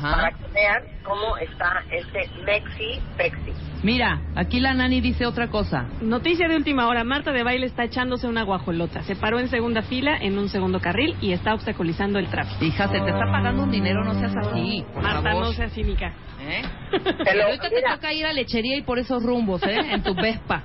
para 0.00 0.30
que 0.32 0.46
vean 0.54 0.82
cómo 1.04 1.36
está 1.38 1.82
este 1.90 2.28
Mexi 2.44 3.00
Pexi. 3.16 3.52
Mira, 3.82 4.20
aquí 4.36 4.60
la 4.60 4.74
nani 4.74 5.00
dice 5.00 5.24
otra 5.26 5.48
cosa. 5.48 5.86
Noticia 6.02 6.48
de 6.48 6.56
última 6.56 6.86
hora. 6.86 7.02
Marta 7.02 7.32
de 7.32 7.42
baile 7.42 7.66
está 7.66 7.84
echándose 7.84 8.26
una 8.26 8.42
guajolota. 8.42 9.02
Se 9.02 9.16
paró 9.16 9.40
en 9.40 9.48
segunda 9.48 9.82
fila 9.82 10.16
en 10.20 10.38
un 10.38 10.48
segundo 10.48 10.80
carril 10.80 11.16
y 11.20 11.32
está 11.32 11.54
obstaculizando 11.54 12.18
el 12.18 12.28
tráfico. 12.28 12.62
Hija, 12.64 12.88
se 12.88 13.00
te 13.00 13.10
está 13.10 13.24
pagando 13.32 13.62
un 13.62 13.70
dinero, 13.70 14.04
no 14.04 14.14
seas 14.14 14.36
así. 14.36 14.84
Marta, 14.94 15.22
favor. 15.22 15.44
no 15.46 15.52
sea 15.52 15.68
cínica. 15.70 16.12
¿Eh? 16.42 16.62
Te 17.24 17.34
lo- 17.36 17.44
Ahorita 17.44 17.68
te 17.68 17.82
toca 17.82 18.12
ir 18.12 18.26
a 18.26 18.32
lechería 18.32 18.76
y 18.76 18.82
por 18.82 18.98
esos 18.98 19.22
rumbos, 19.22 19.62
¿eh? 19.62 19.78
En 19.92 20.02
tu 20.02 20.14
Vespa. 20.14 20.62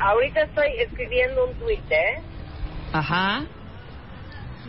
Ahorita 0.00 0.42
estoy 0.42 0.68
escribiendo 0.86 1.46
un 1.46 1.54
tweet, 1.58 1.80
¿eh? 1.90 2.20
Ajá. 2.92 3.42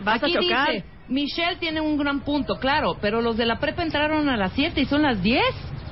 Vas 0.04 0.22
Aquí 0.22 0.36
a 0.36 0.40
chocar. 0.40 0.72
dice, 0.72 0.84
Michelle 1.08 1.56
tiene 1.56 1.80
un 1.80 1.98
gran 1.98 2.20
punto, 2.20 2.56
claro, 2.56 2.96
pero 3.00 3.20
los 3.20 3.36
de 3.36 3.46
la 3.46 3.58
prepa 3.58 3.82
entraron 3.82 4.28
a 4.28 4.36
las 4.36 4.52
7 4.52 4.80
y 4.80 4.86
son 4.86 5.02
las 5.02 5.22
10. 5.22 5.42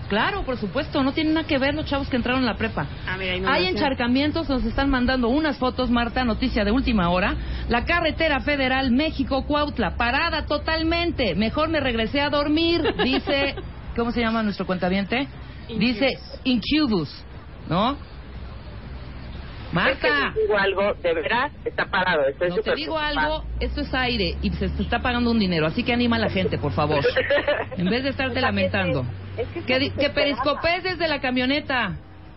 Claro, 0.09 0.43
por 0.43 0.59
supuesto, 0.59 1.03
no 1.03 1.13
tiene 1.13 1.33
nada 1.33 1.47
que 1.47 1.57
ver 1.59 1.75
los 1.75 1.87
chavos 1.87 2.09
que 2.09 2.17
entraron 2.17 2.43
a 2.43 2.47
la 2.47 2.57
prepa. 2.57 2.87
Ah, 3.09 3.17
mira, 3.19 3.51
Hay 3.51 3.67
encharcamientos, 3.67 4.47
nos 4.49 4.63
están 4.65 4.91
mandando 4.91 5.29
unas 5.29 5.57
fotos, 5.57 5.91
Marta, 5.91 6.23
noticia 6.23 6.65
de 6.65 6.71
última 6.71 7.09
hora. 7.09 7.35
La 7.69 7.85
carretera 7.87 8.41
federal 8.41 8.91
México-Cuautla, 8.91 9.97
parada 9.97 10.45
totalmente. 10.45 11.35
Mejor 11.35 11.71
me 11.71 11.81
regresé 11.81 12.21
a 12.21 12.29
dormir, 12.29 12.83
dice, 13.03 13.55
¿cómo 13.97 14.13
se 14.13 14.21
llama 14.21 14.43
nuestro 14.43 14.67
cuentaviente? 14.67 15.29
Dice 15.79 16.19
Incubus, 16.45 17.09
¿no? 17.69 17.97
Marta, 19.73 20.33
te 20.35 20.41
digo 20.41 20.57
algo, 20.59 20.95
de 20.95 21.15
veras, 21.15 21.53
está 21.65 21.87
parado. 21.87 22.27
Estoy 22.29 22.51
no 22.51 22.57
te 22.57 22.75
digo 22.75 22.99
algo, 22.99 23.45
esto 23.59 23.81
es 23.81 23.95
aire 23.95 24.37
y 24.43 24.51
se 24.51 24.69
te 24.69 24.83
está 24.83 25.01
pagando 25.01 25.31
un 25.31 25.39
dinero, 25.39 25.67
así 25.67 25.83
que 25.83 25.93
anima 25.93 26.17
a 26.17 26.21
la 26.21 26.31
gente, 26.31 26.59
por 26.59 26.73
favor. 26.73 27.03
En 27.77 27.89
vez 27.89 28.03
de 28.03 28.11
estarte 28.11 28.41
lamentando. 28.41 29.05
Es 29.37 29.49
que, 29.49 29.63
Que, 29.63 29.91
que 29.91 30.11
periscopes 30.11 30.83
desde 30.83 31.09
la 31.09 31.21
camioneta. 31.21 31.97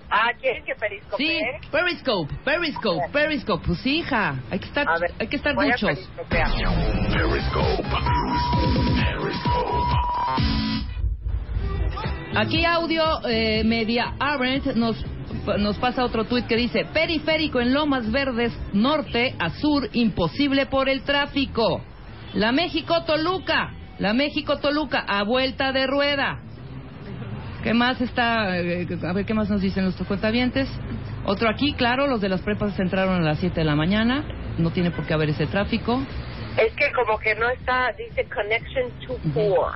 Ah, 0.10 0.32
¿quieren 0.39 0.63
que 0.63 0.75
periscope? 0.75 1.18
Sí, 1.18 1.39
Periscope, 1.72 2.34
Periscope, 2.46 3.10
Periscope. 3.12 3.65
Pues 3.65 3.86
hija, 3.86 4.36
hay 4.51 4.60
que 4.60 4.65
estar, 4.65 4.88
ver, 5.00 5.12
hay 5.20 5.27
que 5.27 5.36
estar 5.36 5.56
muchos. 5.56 5.82
periscopear. 5.82 6.51
Aquí 12.36 12.65
audio 12.65 13.04
eh, 13.27 13.63
media 13.63 14.13
Arendt 14.20 14.75
nos 14.75 15.04
nos 15.60 15.77
pasa 15.77 16.04
otro 16.04 16.25
tuit 16.25 16.48
que 16.48 16.56
dice 16.56 16.86
periférico 16.94 17.60
en 17.60 17.74
Lomas 17.74 18.12
Verdes 18.12 18.54
norte 18.74 19.36
a 19.39 19.50
sur 19.51 19.89
imposible 19.94 20.65
por 20.65 20.89
el 20.89 21.04
tráfico. 21.04 21.82
La 22.34 22.51
México 22.51 23.04
Toluca, 23.06 23.72
la 24.00 24.13
México 24.13 24.58
Toluca 24.58 25.06
a 25.08 25.24
vuelta 25.24 25.72
de 25.72 25.88
rueda. 25.88 26.39
¿Qué 27.63 27.74
más 27.74 28.00
está? 28.01 28.60
eh, 28.60 28.88
a 29.04 29.13
ver 29.13 29.25
qué 29.25 29.34
más 29.34 29.50
nos 29.50 29.62
dicen 29.62 29.84
nuestros 29.86 30.08
cuentavientes. 30.08 30.70
Otro 31.25 31.50
aquí, 31.50 31.74
claro, 31.74 32.06
los 32.06 32.22
de 32.22 32.30
las 32.30 32.42
prepas 32.42 32.80
entraron 32.80 33.15
a 33.15 33.22
las 33.22 33.39
7 33.39 33.56
de 33.60 33.65
la 33.65 33.75
mañana. 33.75 34.24
No 34.60 34.70
tiene 34.70 34.92
por 34.92 35.08
qué 35.08 35.15
haber 35.15 35.30
ese 35.30 35.48
tráfico. 35.48 36.00
Es 36.58 36.74
que 36.75 36.92
como 36.94 37.18
que 37.18 37.34
no 37.36 37.50
está, 37.50 37.92
dice 37.98 38.27
connection 38.34 38.92
to 39.08 39.18
poor. 39.34 39.74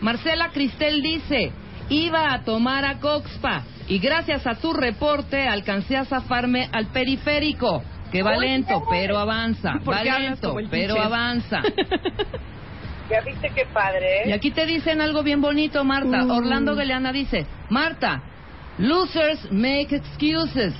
Marcela 0.00 0.50
Cristel 0.50 1.02
dice, 1.02 1.52
iba 1.88 2.32
a 2.32 2.44
tomar 2.44 2.84
a 2.84 2.98
Coxpa 2.98 3.62
y 3.88 3.98
gracias 3.98 4.46
a 4.46 4.54
tu 4.54 4.72
reporte 4.72 5.46
alcancé 5.46 5.96
a 5.96 6.04
zafarme 6.04 6.68
al 6.72 6.86
periférico, 6.86 7.82
que 8.10 8.22
va 8.22 8.36
lento, 8.36 8.82
pero 8.90 9.18
avanza, 9.18 9.74
¿Por 9.84 9.94
va 9.94 10.02
lento, 10.02 10.54
pero 10.70 11.00
avanza. 11.00 11.62
¿Ya 13.10 13.20
viste 13.20 13.50
qué 13.54 13.66
padre? 13.66 14.22
Y 14.26 14.32
aquí 14.32 14.50
te 14.50 14.64
dicen 14.64 15.02
algo 15.02 15.22
bien 15.22 15.42
bonito, 15.42 15.84
Marta. 15.84 16.24
Orlando 16.24 16.74
Galeana 16.74 17.12
dice, 17.12 17.46
Marta, 17.68 18.22
losers 18.78 19.52
make 19.52 19.94
excuses. 19.94 20.74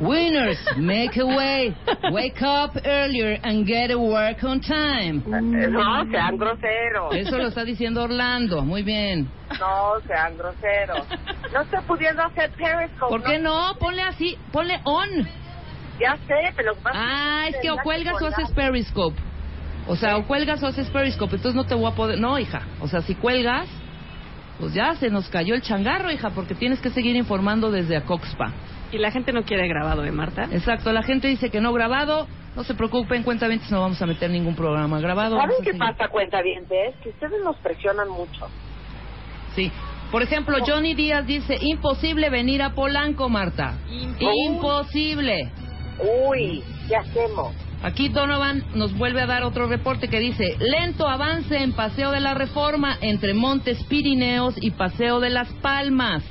Winners 0.00 0.58
make 0.76 1.16
a 1.16 1.26
way. 1.26 1.74
Wake 2.12 2.40
up 2.42 2.76
earlier 2.84 3.38
and 3.42 3.66
get 3.66 3.88
to 3.88 3.98
work 3.98 4.42
on 4.44 4.60
time. 4.60 5.22
No, 5.26 6.04
sean 6.10 6.38
groseros. 6.38 7.14
Eso 7.14 7.36
lo 7.38 7.48
está 7.48 7.64
diciendo 7.64 8.02
Orlando. 8.02 8.62
Muy 8.62 8.82
bien. 8.82 9.28
No, 9.58 10.00
sean 10.06 10.36
groseros. 10.36 11.06
No 11.52 11.62
estoy 11.62 11.80
pudiendo 11.86 12.22
hacer 12.22 12.50
Periscope. 12.52 13.10
¿Por 13.10 13.24
qué 13.24 13.38
no? 13.38 13.74
Ponle 13.78 14.02
así, 14.02 14.36
ponle 14.52 14.80
on. 14.84 15.26
Ya 16.00 16.16
sé, 16.28 16.52
pero... 16.54 16.74
pasa 16.76 16.96
Ah, 16.96 17.48
es 17.48 17.56
que 17.60 17.70
o 17.70 17.76
cuelgas 17.78 18.22
o 18.22 18.26
haces 18.26 18.50
Periscope. 18.52 19.16
O 19.88 19.96
sea, 19.96 20.16
o 20.16 20.26
cuelgas 20.26 20.62
o 20.62 20.68
haces 20.68 20.88
Periscope. 20.90 21.34
Entonces 21.36 21.56
no 21.56 21.64
te 21.64 21.74
voy 21.74 21.90
a 21.90 21.94
poder. 21.94 22.20
No, 22.20 22.38
hija. 22.38 22.62
O 22.80 22.86
sea, 22.86 23.00
si 23.00 23.14
cuelgas, 23.14 23.68
Pues 24.58 24.74
ya 24.74 24.94
se 24.96 25.08
nos 25.08 25.28
cayó 25.28 25.54
el 25.54 25.62
changarro, 25.62 26.10
hija, 26.10 26.30
porque 26.30 26.54
tienes 26.54 26.80
que 26.80 26.90
seguir 26.90 27.14
informando 27.14 27.70
desde 27.70 27.96
Acoxpa. 27.96 28.52
Y 28.90 28.98
la 28.98 29.10
gente 29.10 29.32
no 29.32 29.42
quiere 29.42 29.68
grabado, 29.68 30.04
¿eh, 30.04 30.10
Marta? 30.10 30.48
Exacto, 30.50 30.92
la 30.92 31.02
gente 31.02 31.28
dice 31.28 31.50
que 31.50 31.60
no 31.60 31.72
grabado. 31.72 32.26
No 32.56 32.64
se 32.64 32.74
preocupen, 32.74 33.22
cuenta 33.22 33.46
no 33.46 33.80
vamos 33.80 34.02
a 34.02 34.06
meter 34.06 34.30
ningún 34.30 34.56
programa 34.56 34.98
grabado. 34.98 35.36
¿Saben 35.36 35.56
qué 35.58 35.66
seguir. 35.66 35.78
pasa, 35.78 36.08
cuentavientes? 36.08 36.96
Que 36.96 37.10
ustedes 37.10 37.40
nos 37.44 37.56
presionan 37.58 38.08
mucho. 38.08 38.48
Sí. 39.54 39.70
Por 40.10 40.22
ejemplo, 40.22 40.56
Johnny 40.66 40.94
Díaz 40.94 41.24
dice, 41.26 41.56
imposible 41.60 42.30
venir 42.30 42.62
a 42.62 42.70
Polanco, 42.70 43.28
Marta. 43.28 43.74
Imposible. 44.18 45.52
Uy, 46.26 46.64
¿qué 46.88 46.96
hacemos? 46.96 47.54
Aquí 47.82 48.08
Donovan 48.08 48.64
nos 48.74 48.96
vuelve 48.96 49.20
a 49.20 49.26
dar 49.26 49.44
otro 49.44 49.68
reporte 49.68 50.08
que 50.08 50.18
dice, 50.18 50.56
lento 50.58 51.06
avance 51.06 51.58
en 51.58 51.72
Paseo 51.74 52.10
de 52.10 52.20
la 52.20 52.34
Reforma 52.34 52.96
entre 53.00 53.34
Montes 53.34 53.84
Pirineos 53.84 54.54
y 54.60 54.72
Paseo 54.72 55.20
de 55.20 55.30
las 55.30 55.52
Palmas. 55.54 56.24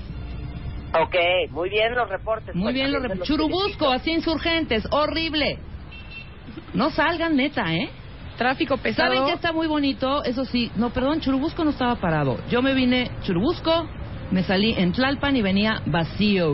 Ok, 1.03 1.15
muy 1.51 1.69
bien 1.69 1.95
los 1.95 2.09
reportes. 2.09 2.55
Muy 2.55 2.73
bien, 2.73 2.91
lo 2.91 2.99
cuentavientes, 2.99 3.27
rep- 3.29 3.37
Churubusco, 3.37 3.91
así 3.91 4.11
insurgentes, 4.11 4.87
horrible. 4.91 5.59
No 6.73 6.89
salgan, 6.91 7.35
neta, 7.35 7.73
¿eh? 7.73 7.89
Tráfico 8.37 8.77
pesado. 8.77 9.13
¿Saben 9.13 9.25
que 9.27 9.33
está 9.33 9.51
muy 9.51 9.67
bonito? 9.67 10.23
Eso 10.23 10.45
sí, 10.45 10.71
no, 10.75 10.91
perdón, 10.91 11.21
Churubusco 11.21 11.63
no 11.63 11.71
estaba 11.71 11.95
parado. 11.95 12.37
Yo 12.49 12.61
me 12.61 12.73
vine 12.73 13.09
Churubusco, 13.23 13.87
me 14.31 14.43
salí 14.43 14.73
en 14.77 14.91
Tlalpan 14.93 15.35
y 15.35 15.41
venía 15.41 15.81
vacío. 15.85 16.53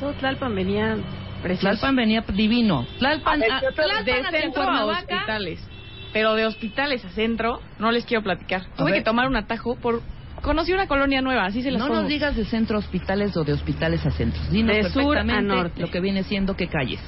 Todo 0.00 0.12
Tlalpan 0.14 0.54
venía 0.54 0.96
precioso. 1.42 1.68
Tlalpan 1.78 1.96
venía 1.96 2.24
divino. 2.34 2.86
Tlalpan, 2.98 3.42
A 3.44 3.60
Tlalpan 3.60 4.04
de 4.04 4.12
hacia 4.12 4.40
centro 4.40 4.62
a 4.62 4.84
hospitales. 4.86 5.68
Pero 6.12 6.34
de 6.34 6.46
hospitales 6.46 7.04
a 7.04 7.10
centro, 7.10 7.60
no 7.78 7.92
les 7.92 8.04
quiero 8.04 8.24
platicar. 8.24 8.62
Tuve 8.76 8.92
que 8.94 9.02
tomar 9.02 9.28
un 9.28 9.36
atajo 9.36 9.76
por... 9.76 10.00
Conocí 10.42 10.72
una 10.72 10.86
colonia 10.86 11.20
nueva, 11.20 11.44
así 11.46 11.62
se 11.62 11.70
las 11.70 11.80
No 11.80 11.88
pongo. 11.88 12.00
nos 12.02 12.08
digas 12.08 12.34
de 12.36 12.44
centro 12.46 12.76
a 12.76 12.78
hospitales 12.78 13.36
o 13.36 13.44
de 13.44 13.52
hospitales 13.52 14.04
a 14.06 14.10
centros. 14.10 14.50
Dinos 14.50 14.74
De 14.74 14.90
sur 14.90 15.18
a 15.18 15.22
norte. 15.24 15.80
lo 15.80 15.90
que 15.90 16.00
viene 16.00 16.22
siendo 16.22 16.56
que 16.56 16.68
calles. 16.68 17.00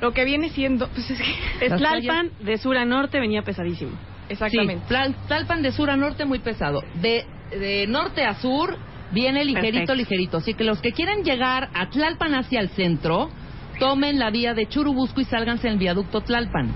Lo 0.00 0.12
que 0.12 0.24
viene 0.24 0.50
siendo... 0.50 0.88
Pues 0.88 1.10
es 1.10 1.20
que... 1.58 1.68
Tlalpan, 1.70 2.30
de 2.40 2.58
sur 2.58 2.76
a 2.76 2.84
norte, 2.84 3.18
venía 3.18 3.42
pesadísimo. 3.42 3.92
Exactamente. 4.28 4.82
Sí, 4.88 5.14
Tlalpan 5.28 5.62
de 5.62 5.72
sur 5.72 5.88
a 5.90 5.96
norte 5.96 6.24
muy 6.26 6.38
pesado. 6.40 6.82
De, 7.00 7.24
de 7.50 7.86
norte 7.86 8.24
a 8.24 8.34
sur 8.34 8.76
viene 9.12 9.42
ligerito, 9.44 9.70
Perfecto. 9.72 9.94
ligerito. 9.94 10.36
Así 10.36 10.52
que 10.54 10.64
los 10.64 10.82
que 10.82 10.92
quieran 10.92 11.22
llegar 11.22 11.70
a 11.72 11.88
Tlalpan 11.88 12.34
hacia 12.34 12.60
el 12.60 12.68
centro, 12.70 13.30
tomen 13.78 14.18
la 14.18 14.30
vía 14.30 14.52
de 14.52 14.66
Churubusco 14.68 15.20
y 15.22 15.24
sálganse 15.24 15.66
en 15.68 15.74
el 15.74 15.78
viaducto 15.78 16.20
Tlalpan. 16.20 16.74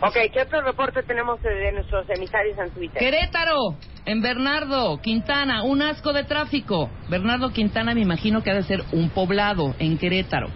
Ok, 0.00 0.14
¿qué 0.32 0.42
otro 0.42 0.62
reporte 0.62 1.02
tenemos 1.02 1.42
de 1.42 1.50
de 1.52 1.72
nuestros 1.72 2.06
emisarios 2.08 2.56
en 2.58 2.70
Twitter? 2.70 2.98
Querétaro, 3.00 3.56
en 4.08 4.22
Bernardo, 4.22 4.98
Quintana, 5.02 5.62
un 5.64 5.82
asco 5.82 6.14
de 6.14 6.24
tráfico. 6.24 6.88
Bernardo 7.10 7.50
Quintana 7.50 7.92
me 7.92 8.00
imagino 8.00 8.42
que 8.42 8.50
ha 8.50 8.54
de 8.54 8.62
ser 8.62 8.82
un 8.92 9.10
poblado 9.10 9.74
en 9.78 9.98
Querétaro. 9.98 10.48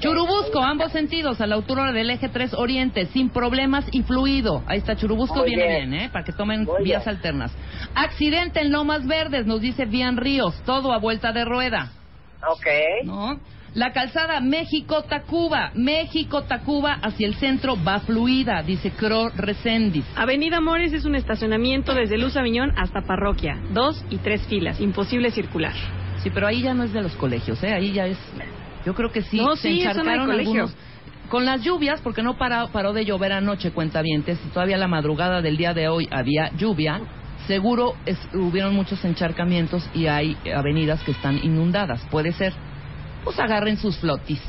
Churubusco, 0.00 0.60
ambos 0.60 0.90
sentidos, 0.90 1.40
a 1.40 1.46
la 1.46 1.54
altura 1.54 1.92
del 1.92 2.10
eje 2.10 2.28
3 2.28 2.52
Oriente, 2.54 3.06
sin 3.06 3.30
problemas 3.30 3.86
y 3.92 4.02
fluido. 4.02 4.64
Ahí 4.66 4.78
está, 4.78 4.96
Churubusco 4.96 5.44
bien. 5.44 5.60
bien, 5.60 5.94
¿eh? 5.94 6.10
Para 6.12 6.24
que 6.24 6.32
tomen 6.32 6.64
Muy 6.64 6.82
vías 6.82 7.04
bien. 7.04 7.16
alternas. 7.16 7.52
Accidente 7.94 8.60
en 8.60 8.72
Lomas 8.72 9.06
Verdes, 9.06 9.46
nos 9.46 9.60
dice 9.60 9.84
Bian 9.84 10.16
Ríos, 10.16 10.60
todo 10.66 10.92
a 10.92 10.98
vuelta 10.98 11.30
de 11.30 11.44
rueda, 11.44 11.92
Ok. 12.48 12.66
¿no? 13.04 13.40
La 13.74 13.92
calzada 13.92 14.40
México-Tacuba, 14.40 15.70
México-Tacuba 15.74 16.94
hacia 17.02 17.26
el 17.28 17.34
centro 17.36 17.76
va 17.82 18.00
fluida, 18.00 18.62
dice 18.62 18.90
Cro 18.90 19.28
Recendis. 19.30 20.04
Avenida 20.16 20.56
Amores 20.56 20.92
es 20.92 21.04
un 21.04 21.14
estacionamiento 21.14 21.94
desde 21.94 22.18
Luz 22.18 22.36
Aviñón 22.36 22.72
hasta 22.76 23.02
Parroquia. 23.02 23.60
Dos 23.72 24.04
y 24.10 24.16
tres 24.18 24.44
filas. 24.48 24.80
Imposible 24.80 25.30
circular. 25.30 25.72
Sí, 26.22 26.30
pero 26.30 26.48
ahí 26.48 26.62
ya 26.62 26.74
no 26.74 26.82
es 26.82 26.92
de 26.92 27.00
los 27.02 27.14
colegios, 27.14 27.62
¿eh? 27.62 27.72
Ahí 27.72 27.92
ya 27.92 28.06
es... 28.06 28.18
Yo 28.84 28.94
creo 28.94 29.12
que 29.12 29.22
sí, 29.22 29.36
No, 29.36 29.54
se 29.54 29.68
sí, 29.68 29.82
encharcaron 29.82 30.26
colegio. 30.26 30.50
algunos... 30.62 30.76
Con 31.28 31.44
las 31.44 31.62
lluvias, 31.62 32.00
porque 32.00 32.24
no 32.24 32.36
paró, 32.36 32.70
paró 32.72 32.92
de 32.92 33.04
llover 33.04 33.30
anoche, 33.32 33.70
cuentavientes, 33.70 34.40
y 34.44 34.48
todavía 34.48 34.76
la 34.76 34.88
madrugada 34.88 35.40
del 35.40 35.56
día 35.56 35.72
de 35.74 35.86
hoy 35.88 36.08
había 36.10 36.50
lluvia, 36.56 37.00
seguro 37.50 37.94
es- 38.06 38.28
hubieron 38.32 38.76
muchos 38.76 39.04
encharcamientos 39.04 39.82
y 39.92 40.06
hay 40.06 40.36
avenidas 40.54 41.02
que 41.02 41.10
están 41.10 41.38
inundadas. 41.42 42.00
Puede 42.08 42.30
ser. 42.32 42.52
Pues 43.24 43.36
agarren 43.40 43.76
sus 43.76 43.98
flotis. 43.98 44.40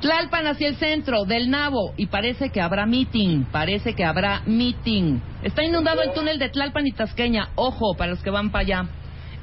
Tlalpan 0.00 0.48
hacia 0.48 0.66
el 0.66 0.76
centro 0.76 1.24
del 1.26 1.48
Nabo 1.48 1.92
y 1.96 2.06
parece 2.06 2.50
que 2.50 2.60
habrá 2.60 2.86
meeting, 2.86 3.44
parece 3.52 3.94
que 3.94 4.02
habrá 4.04 4.42
meeting. 4.46 5.20
Está 5.44 5.62
inundado 5.62 6.02
el 6.02 6.12
túnel 6.12 6.38
de 6.40 6.48
Tlalpan 6.48 6.86
y 6.88 6.92
Tasqueña, 6.92 7.50
ojo 7.54 7.94
para 7.96 8.10
los 8.10 8.22
que 8.22 8.30
van 8.30 8.50
para 8.50 8.62
allá. 8.62 8.88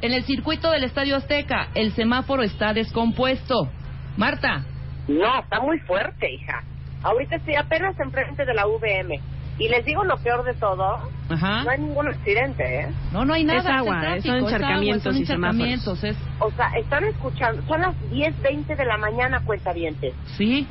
En 0.02 0.12
el 0.12 0.24
circuito 0.26 0.70
del 0.72 0.84
Estadio 0.84 1.16
Azteca, 1.16 1.70
el 1.76 1.94
semáforo 1.94 2.44
está 2.44 2.74
descompuesto. 2.74 3.70
Marta, 4.18 4.66
No, 5.08 5.40
está 5.40 5.62
muy 5.62 5.80
fuerte, 5.80 6.30
hija. 6.34 6.62
Ahorita 7.04 7.38
estoy 7.38 7.56
apenas 7.56 7.98
enfrente 7.98 8.44
de 8.44 8.54
la 8.54 8.66
VM. 8.68 9.18
Y 9.60 9.70
les 9.70 9.84
digo 9.86 10.04
lo 10.04 10.18
peor 10.18 10.44
de 10.46 10.54
todo, 10.56 10.98
ajá. 11.30 11.64
no 11.64 11.70
hay 11.72 11.80
ningún 11.80 12.08
accidente, 12.08 12.64
¿eh? 12.82 12.88
No, 13.12 13.26
no 13.26 13.34
hay 13.34 13.44
nada. 13.44 13.60
Es 13.60 13.66
agua, 13.66 13.98
es 14.00 14.04
¿eh? 14.04 14.08
el 14.16 14.22
son 14.24 14.24
tráfico, 14.24 14.28
es 14.28 14.34
agua, 14.38 14.50
encharcamientos 14.58 15.04
son 15.04 15.16
y 15.16 15.20
encharcamientos, 15.22 16.04
es- 16.04 16.18
O 16.40 16.52
sea, 16.52 16.68
están 16.78 17.04
escuchando, 17.06 17.62
son 17.68 17.82
las 17.82 17.96
10.20 18.12 18.76
de 18.76 18.86
la 18.86 18.98
mañana, 18.98 19.40
cuentavientes. 19.40 20.14
sí, 20.38 20.68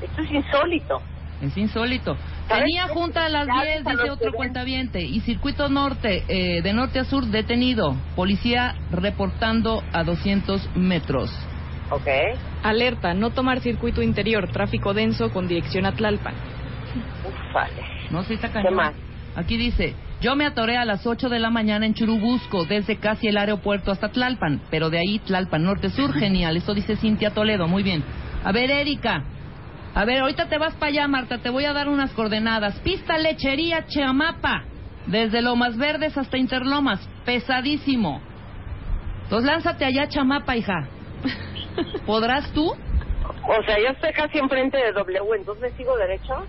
Esto 0.00 0.22
es 0.22 0.30
insólito. 0.32 1.00
es 1.42 1.56
insólito. 1.56 2.16
¿Sabes 2.48 2.64
Tenía 2.64 2.88
junta 2.88 3.26
a 3.26 3.28
las 3.28 3.46
Ya 3.46 3.62
10, 3.62 3.82
para 3.84 3.96
dice 3.98 4.10
otro 4.10 4.32
cuentaviente. 4.32 5.00
Y 5.02 5.20
circuito 5.20 5.68
norte, 5.68 6.24
eh, 6.28 6.62
de 6.62 6.72
norte 6.72 6.98
a 6.98 7.04
sur, 7.04 7.24
detenido. 7.26 7.94
Policía 8.16 8.74
reportando 8.90 9.82
a 9.92 10.02
200 10.02 10.68
metros. 10.76 11.30
¿Ok? 11.90 12.06
Alerta, 12.62 13.14
no 13.14 13.30
tomar 13.30 13.60
circuito 13.60 14.02
interior, 14.02 14.48
tráfico 14.50 14.94
denso 14.94 15.30
con 15.30 15.46
dirección 15.46 15.84
a 15.86 15.92
Tlalpan. 15.92 16.34
Uf, 17.24 17.34
vale. 17.54 17.82
No, 18.10 18.22
sí 18.24 18.34
está 18.34 18.48
¿Qué 18.48 18.54
cañón. 18.54 18.74
más? 18.74 18.94
Aquí 19.36 19.56
dice, 19.56 19.94
yo 20.20 20.34
me 20.34 20.46
atoré 20.46 20.76
a 20.76 20.84
las 20.84 21.06
8 21.06 21.28
de 21.28 21.38
la 21.38 21.50
mañana 21.50 21.86
en 21.86 21.94
Churubusco, 21.94 22.64
desde 22.64 22.96
casi 22.96 23.28
el 23.28 23.36
aeropuerto 23.38 23.92
hasta 23.92 24.08
Tlalpan, 24.10 24.62
pero 24.70 24.90
de 24.90 24.98
ahí 24.98 25.18
Tlalpan 25.20 25.62
Norte-Sur, 25.64 26.12
genial. 26.14 26.56
Eso 26.56 26.74
dice 26.74 26.96
Cintia 26.96 27.30
Toledo, 27.30 27.68
muy 27.68 27.82
bien. 27.82 28.02
A 28.44 28.50
ver, 28.52 28.70
Erika. 28.70 29.22
A 29.94 30.04
ver, 30.04 30.20
ahorita 30.20 30.48
te 30.48 30.58
vas 30.58 30.74
para 30.74 30.90
allá, 30.90 31.08
Marta, 31.08 31.38
te 31.38 31.50
voy 31.50 31.64
a 31.64 31.72
dar 31.72 31.88
unas 31.88 32.12
coordenadas. 32.12 32.78
Pista 32.80 33.16
Lechería 33.18 33.86
Chiamapa, 33.86 34.64
desde 35.06 35.40
Lomas 35.42 35.76
Verdes 35.76 36.16
hasta 36.18 36.36
Interlomas, 36.36 37.00
pesadísimo. 37.24 38.20
Entonces 39.24 39.46
lánzate 39.50 39.84
allá, 39.84 40.08
Chamapa, 40.08 40.56
hija. 40.56 40.88
¿Podrás 42.06 42.50
tú? 42.52 42.66
O 42.70 43.62
sea, 43.66 43.78
yo 43.78 43.88
estoy 43.88 44.12
casi 44.12 44.38
enfrente 44.38 44.78
de 44.78 44.92
W, 44.92 45.36
entonces 45.36 45.72
sigo 45.76 45.96
derecho. 45.96 46.46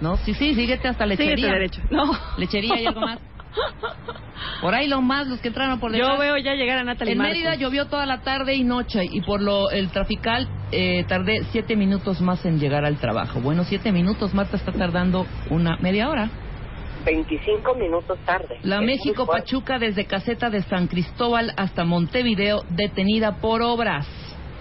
No, 0.00 0.16
sí, 0.18 0.34
sí, 0.34 0.54
síguete 0.54 0.88
hasta 0.88 1.06
Lechería. 1.06 1.36
Síguete 1.36 1.52
derecho. 1.52 1.82
No. 1.90 2.12
Lechería 2.38 2.80
y 2.80 2.86
algo 2.86 3.00
más. 3.00 3.18
Por 4.60 4.74
ahí 4.74 4.88
lo 4.88 5.00
más, 5.00 5.26
los 5.26 5.40
que 5.40 5.48
entraron 5.48 5.80
por 5.80 5.90
detrás. 5.90 6.12
Yo 6.12 6.18
veo 6.18 6.36
ya 6.36 6.54
llegar 6.54 6.78
a 6.78 6.84
Natalie 6.84 7.12
En 7.12 7.18
Marcos. 7.18 7.36
Mérida 7.36 7.54
llovió 7.56 7.86
toda 7.86 8.06
la 8.06 8.20
tarde 8.20 8.54
y 8.54 8.64
noche 8.64 9.04
y 9.10 9.20
por 9.22 9.40
lo 9.40 9.70
el 9.70 9.90
trafical 9.90 10.48
eh, 10.70 11.04
tardé 11.08 11.44
siete 11.50 11.76
minutos 11.76 12.20
más 12.20 12.44
en 12.44 12.58
llegar 12.58 12.84
al 12.84 12.96
trabajo. 12.98 13.40
Bueno, 13.40 13.64
siete 13.64 13.90
minutos, 13.90 14.34
Marta 14.34 14.56
está 14.56 14.72
tardando 14.72 15.26
una 15.50 15.76
media 15.78 16.08
hora. 16.08 16.30
25 17.04 17.74
minutos 17.76 18.18
tarde. 18.26 18.58
La 18.62 18.80
México. 18.80 19.26
Pachuca 19.26 19.78
desde 19.78 20.04
caseta 20.04 20.50
de 20.50 20.62
San 20.62 20.86
Cristóbal 20.86 21.52
hasta 21.56 21.84
Montevideo 21.84 22.62
detenida 22.68 23.36
por 23.36 23.62
obras. 23.62 24.06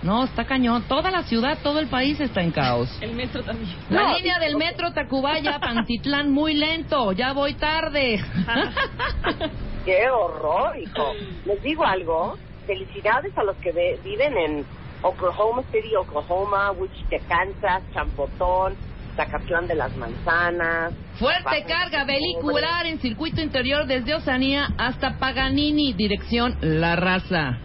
No, 0.01 0.23
está 0.23 0.45
cañón. 0.45 0.83
Toda 0.87 1.11
la 1.11 1.23
ciudad, 1.23 1.57
todo 1.61 1.79
el 1.79 1.87
país 1.87 2.19
está 2.21 2.41
en 2.41 2.51
caos. 2.51 2.89
El 3.01 3.15
metro 3.15 3.43
también. 3.43 3.69
La 3.89 4.03
No, 4.03 4.17
línea 4.17 4.39
del 4.39 4.55
metro 4.55 4.93
Tacubaya, 4.93 5.59
Pantitlán, 5.59 6.31
muy 6.31 6.53
lento. 6.53 7.11
Ya 7.11 7.33
voy 7.33 7.53
tarde. 7.55 8.19
¡Qué 9.85 10.09
horror, 10.09 10.77
hijo! 10.77 11.13
Les 11.45 11.61
digo 11.63 11.85
algo. 11.85 12.37
Felicidades 12.67 13.35
a 13.37 13.43
los 13.43 13.57
que 13.57 13.71
ve- 13.71 13.99
viven 14.03 14.37
en 14.37 14.65
Oklahoma 15.01 15.63
City, 15.71 15.95
Oklahoma, 15.95 16.71
Wichita, 16.71 17.17
Kansas, 17.27 17.81
Champotón, 17.93 18.75
Zacatlán 19.15 19.67
de 19.67 19.75
las 19.75 19.95
Manzanas. 19.97 20.93
Fuerte 21.15 21.63
carga 21.67 22.03
vehicular 22.05 22.85
en 22.85 22.99
circuito 22.99 23.41
interior 23.41 23.85
desde 23.87 24.13
Oceanía 24.13 24.67
hasta 24.77 25.17
Paganini, 25.17 25.93
dirección 25.93 26.57
La 26.61 26.95
Raza. 26.95 27.57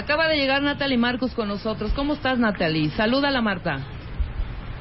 Acaba 0.00 0.28
de 0.28 0.36
llegar 0.36 0.62
Natalie 0.62 0.96
Marcos 0.96 1.34
con 1.34 1.48
nosotros. 1.48 1.92
¿Cómo 1.92 2.14
estás, 2.14 2.38
Natalie? 2.38 2.88
Salúdala, 2.90 3.42
Marta. 3.42 3.80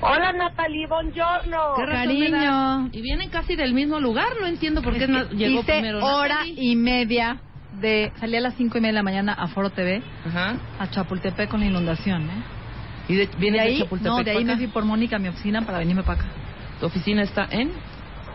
Hola, 0.02 0.32
Natalie, 0.32 0.88
buongiorno. 0.88 1.58
¿Qué 1.76 2.30
das? 2.32 2.88
Y 2.94 3.02
vienen 3.02 3.30
casi 3.30 3.58
del 3.58 3.74
mismo 3.74 4.00
lugar. 4.00 4.30
No 4.40 4.48
entiendo 4.48 4.82
por 4.82 4.94
qué 4.94 5.08
llegó 5.32 5.60
Hice 5.60 5.74
primero 5.74 6.00
hora 6.00 6.36
Natalie. 6.36 6.56
y 6.58 6.76
media 6.78 7.42
de... 7.82 8.14
Salí 8.18 8.38
a 8.38 8.40
las 8.40 8.54
cinco 8.56 8.78
y 8.78 8.82
media 8.82 8.94
de 8.94 9.00
la 9.00 9.04
mañana 9.04 9.34
a 9.34 9.48
Foro 9.48 9.72
TV, 9.72 10.02
Ajá. 10.26 10.56
a 10.80 10.90
Chapultepec 10.90 11.50
con 11.50 11.60
la 11.60 11.66
inundación, 11.66 12.30
¿eh? 12.30 12.44
¿Y 13.10 13.16
de, 13.16 13.28
De 13.28 13.36
vienes 13.38 13.62
de 13.62 13.68
ahí, 13.68 13.80
Chapultepec 13.80 14.10
no, 14.18 14.24
de 14.24 14.32
ahí 14.32 14.46
me 14.46 14.56
fui 14.56 14.68
por 14.68 14.86
Mónica 14.86 15.18
a 15.18 15.20
mi 15.20 15.28
oficina 15.28 15.64
para 15.66 15.80
venirme 15.80 16.04
para 16.04 16.22
acá. 16.22 16.30
¿Tu 16.80 16.86
oficina 16.86 17.24
está 17.24 17.46
en? 17.52 17.72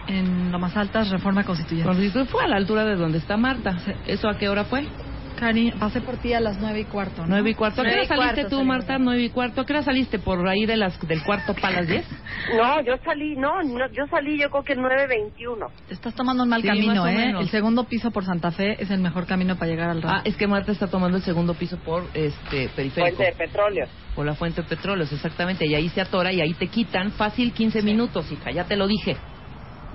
en 0.06 0.52
lo 0.52 0.58
más 0.58 0.76
altas, 0.76 1.08
Reforma 1.08 1.44
Constituyente. 1.44 1.88
Constituyente 1.88 2.30
fue 2.30 2.44
a 2.44 2.48
la 2.48 2.56
altura 2.56 2.84
de 2.84 2.94
donde 2.94 3.16
está 3.16 3.38
Marta. 3.38 3.74
¿Eso 4.06 4.28
a 4.28 4.36
qué 4.36 4.50
hora 4.50 4.64
fue? 4.64 4.86
Cari, 5.34 5.72
pasé 5.72 6.00
por 6.00 6.16
ti 6.16 6.32
a 6.32 6.40
las 6.40 6.58
nueve 6.60 6.80
y 6.80 6.84
cuarto, 6.84 7.22
¿no? 7.22 7.28
Nueve 7.28 7.50
y 7.50 7.54
cuarto. 7.54 7.80
¿A 7.82 7.84
qué 7.84 7.90
Nueve 7.90 8.06
hora 8.06 8.08
saliste 8.16 8.34
cuarto 8.34 8.50
tú, 8.50 8.56
salimos. 8.56 8.76
Marta? 8.76 8.98
Nueve 8.98 9.22
y 9.22 9.30
cuarto. 9.30 9.60
¿A 9.60 9.66
qué 9.66 9.72
hora 9.72 9.82
saliste? 9.82 10.18
¿Por 10.18 10.46
ahí 10.48 10.66
de 10.66 10.76
las, 10.76 10.98
del 11.06 11.22
cuarto 11.22 11.54
para 11.54 11.76
las 11.80 11.88
diez? 11.88 12.06
No, 12.56 12.82
yo 12.84 12.96
salí, 13.04 13.36
no, 13.36 13.62
no, 13.62 13.90
yo 13.92 14.06
salí 14.10 14.38
yo 14.38 14.50
creo 14.50 14.64
que 14.64 14.76
9.21. 14.76 15.70
Te 15.88 15.94
estás 15.94 16.14
tomando 16.14 16.42
un 16.42 16.48
mal 16.50 16.60
Sí, 16.60 16.68
camino, 16.68 17.06
¿eh? 17.06 17.14
menos. 17.14 17.42
El 17.42 17.48
segundo 17.48 17.84
piso 17.84 18.10
por 18.10 18.24
Santa 18.24 18.50
Fe 18.50 18.76
es 18.82 18.90
el 18.90 19.00
mejor 19.00 19.26
camino 19.26 19.56
para 19.56 19.70
llegar 19.70 19.88
al 19.90 19.98
Ah, 20.04 20.08
rancho. 20.16 20.22
es 20.30 20.36
que 20.36 20.46
Marta 20.46 20.72
está 20.72 20.86
tomando 20.88 21.16
el 21.16 21.22
segundo 21.22 21.54
piso 21.54 21.78
por 21.78 22.04
este 22.12 22.68
periférico. 22.76 23.16
Fuente 23.16 23.24
de 23.24 23.32
petróleo. 23.32 23.86
Por 24.14 24.26
la 24.26 24.34
fuente 24.34 24.62
de 24.62 24.68
petróleos, 24.68 25.10
exactamente. 25.12 25.66
Y 25.66 25.74
ahí 25.74 25.88
se 25.88 26.00
atora 26.00 26.32
y 26.32 26.40
ahí 26.40 26.52
te 26.54 26.68
quitan 26.68 27.12
fácil 27.12 27.52
15 27.52 27.82
minutos, 27.82 28.30
hija. 28.30 28.50
Ya 28.50 28.64
te 28.64 28.76
lo 28.76 28.86
dije. 28.86 29.16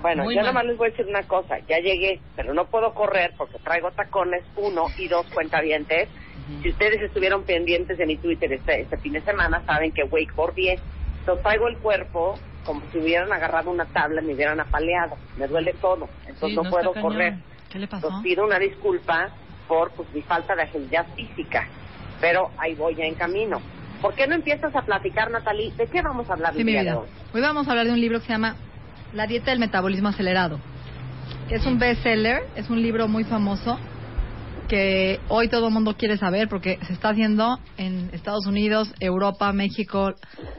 Bueno, 0.01 0.23
Muy 0.23 0.35
yo 0.35 0.41
mal. 0.41 0.47
nomás 0.53 0.65
les 0.65 0.77
voy 0.77 0.87
a 0.87 0.91
decir 0.91 1.05
una 1.07 1.23
cosa. 1.23 1.57
Ya 1.67 1.79
llegué, 1.79 2.19
pero 2.35 2.53
no 2.53 2.65
puedo 2.65 2.93
correr 2.93 3.33
porque 3.37 3.57
traigo 3.59 3.91
tacones, 3.91 4.43
uno 4.55 4.85
y 4.97 5.07
dos 5.07 5.25
cuentavientes. 5.33 6.07
Si 6.63 6.69
ustedes 6.69 7.01
estuvieron 7.01 7.43
pendientes 7.43 7.97
de 7.97 8.05
mi 8.05 8.17
Twitter 8.17 8.51
este, 8.53 8.81
este 8.81 8.97
fin 8.97 9.13
de 9.13 9.21
semana, 9.21 9.61
saben 9.65 9.91
que 9.91 10.03
wakeboard 10.03 10.55
bien. 10.55 10.79
Entonces 11.19 11.43
traigo 11.43 11.67
el 11.67 11.77
cuerpo 11.77 12.39
como 12.65 12.81
si 12.91 12.97
hubieran 12.99 13.31
agarrado 13.31 13.69
una 13.69 13.85
tabla 13.85 14.21
y 14.21 14.25
me 14.25 14.33
hubieran 14.33 14.59
apaleado. 14.59 15.15
Me 15.37 15.47
duele 15.47 15.73
todo. 15.81 16.07
Entonces 16.27 16.49
Sí, 16.49 16.55
no, 16.55 16.63
no 16.63 16.69
puedo 16.69 16.91
cañón. 16.93 17.11
correr. 17.11 17.33
¿Qué 17.69 17.77
le 17.79 17.87
pasó? 17.87 18.07
Entonces 18.07 18.23
pido 18.31 18.45
una 18.45 18.57
disculpa 18.57 19.29
por 19.67 19.91
pues, 19.91 20.11
mi 20.13 20.21
falta 20.23 20.55
de 20.55 20.63
agilidad 20.63 21.05
física. 21.15 21.67
Pero 22.19 22.49
ahí 22.57 22.73
voy 22.73 22.95
ya 22.95 23.05
en 23.05 23.15
camino. 23.15 23.61
¿Por 24.01 24.15
qué 24.15 24.25
no 24.27 24.33
empiezas 24.35 24.75
a 24.75 24.81
platicar, 24.81 25.29
Natalie? 25.29 25.71
¿De 25.75 25.87
qué 25.87 26.01
vamos 26.01 26.29
a 26.29 26.33
hablar 26.33 26.53
Sí, 26.53 26.63
mi 26.63 26.71
vida. 26.71 26.99
Hoy 27.33 27.41
vamos 27.41 27.67
a 27.67 27.71
hablar 27.71 27.85
de 27.85 27.91
un 27.93 28.01
libro 28.01 28.19
que 28.19 28.25
se 28.25 28.31
llama 28.33 28.55
La 29.13 29.25
dieta 29.25 29.51
del 29.51 29.59
metabolismo 29.59 30.09
acelerado, 30.09 30.59
que 31.47 31.55
es 31.55 31.65
un 31.65 31.79
bestseller, 31.79 32.43
es 32.55 32.69
un 32.69 32.81
libro 32.81 33.07
muy 33.07 33.23
famoso 33.23 33.79
que 34.67 35.19
hoy 35.29 35.47
todo 35.49 35.67
el 35.67 35.73
mundo 35.73 35.97
quiere 35.97 36.15
saber 36.17 36.47
porque 36.47 36.77
se 36.85 36.93
está 36.93 37.09
haciendo 37.09 37.59
en 37.77 38.11
Estados 38.13 38.45
Unidos, 38.45 38.93
Europa, 38.99 39.51
México, 39.51 40.13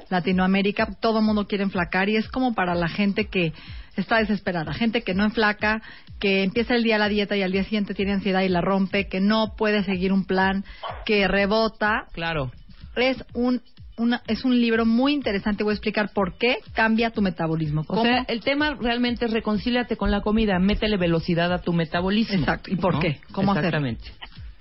Latinoamérica, 0.08 0.88
todo 1.00 1.20
el 1.20 1.24
mundo 1.24 1.46
quiere 1.46 1.62
enflacar 1.62 2.08
y 2.08 2.16
es 2.16 2.28
como 2.28 2.52
para 2.52 2.74
la 2.74 2.88
gente 2.88 3.26
que 3.26 3.52
está 3.94 4.18
desesperada, 4.18 4.74
gente 4.74 5.02
que 5.02 5.14
no 5.14 5.22
enflaca, 5.24 5.80
que 6.18 6.42
empieza 6.42 6.74
el 6.74 6.82
día 6.82 6.98
la 6.98 7.08
dieta 7.08 7.36
y 7.36 7.42
al 7.42 7.52
día 7.52 7.62
siguiente 7.62 7.94
tiene 7.94 8.14
ansiedad 8.14 8.40
y 8.42 8.48
la 8.48 8.60
rompe, 8.60 9.06
que 9.06 9.20
no 9.20 9.54
puede 9.56 9.84
seguir 9.84 10.12
un 10.12 10.24
plan, 10.24 10.64
que 11.06 11.28
rebota, 11.28 12.06
Claro. 12.12 12.50
es 12.96 13.24
un 13.32 13.62
una, 14.00 14.22
es 14.26 14.44
un 14.44 14.60
libro 14.60 14.86
muy 14.86 15.12
interesante. 15.12 15.62
Voy 15.62 15.72
a 15.72 15.74
explicar 15.74 16.10
por 16.12 16.36
qué 16.38 16.58
cambia 16.74 17.10
tu 17.10 17.22
metabolismo. 17.22 17.82
O 17.82 17.84
¿Cómo? 17.84 18.02
sea, 18.02 18.24
el 18.28 18.40
tema 18.40 18.74
realmente 18.74 19.26
es 19.26 19.32
reconcíliate 19.32 19.96
con 19.96 20.10
la 20.10 20.22
comida, 20.22 20.58
métele 20.58 20.96
velocidad 20.96 21.52
a 21.52 21.58
tu 21.60 21.72
metabolismo. 21.72 22.40
Exacto. 22.40 22.70
¿Y 22.72 22.76
por 22.76 22.94
¿no? 22.94 23.00
qué? 23.00 23.20
¿Cómo? 23.32 23.54
Exactamente. 23.54 24.10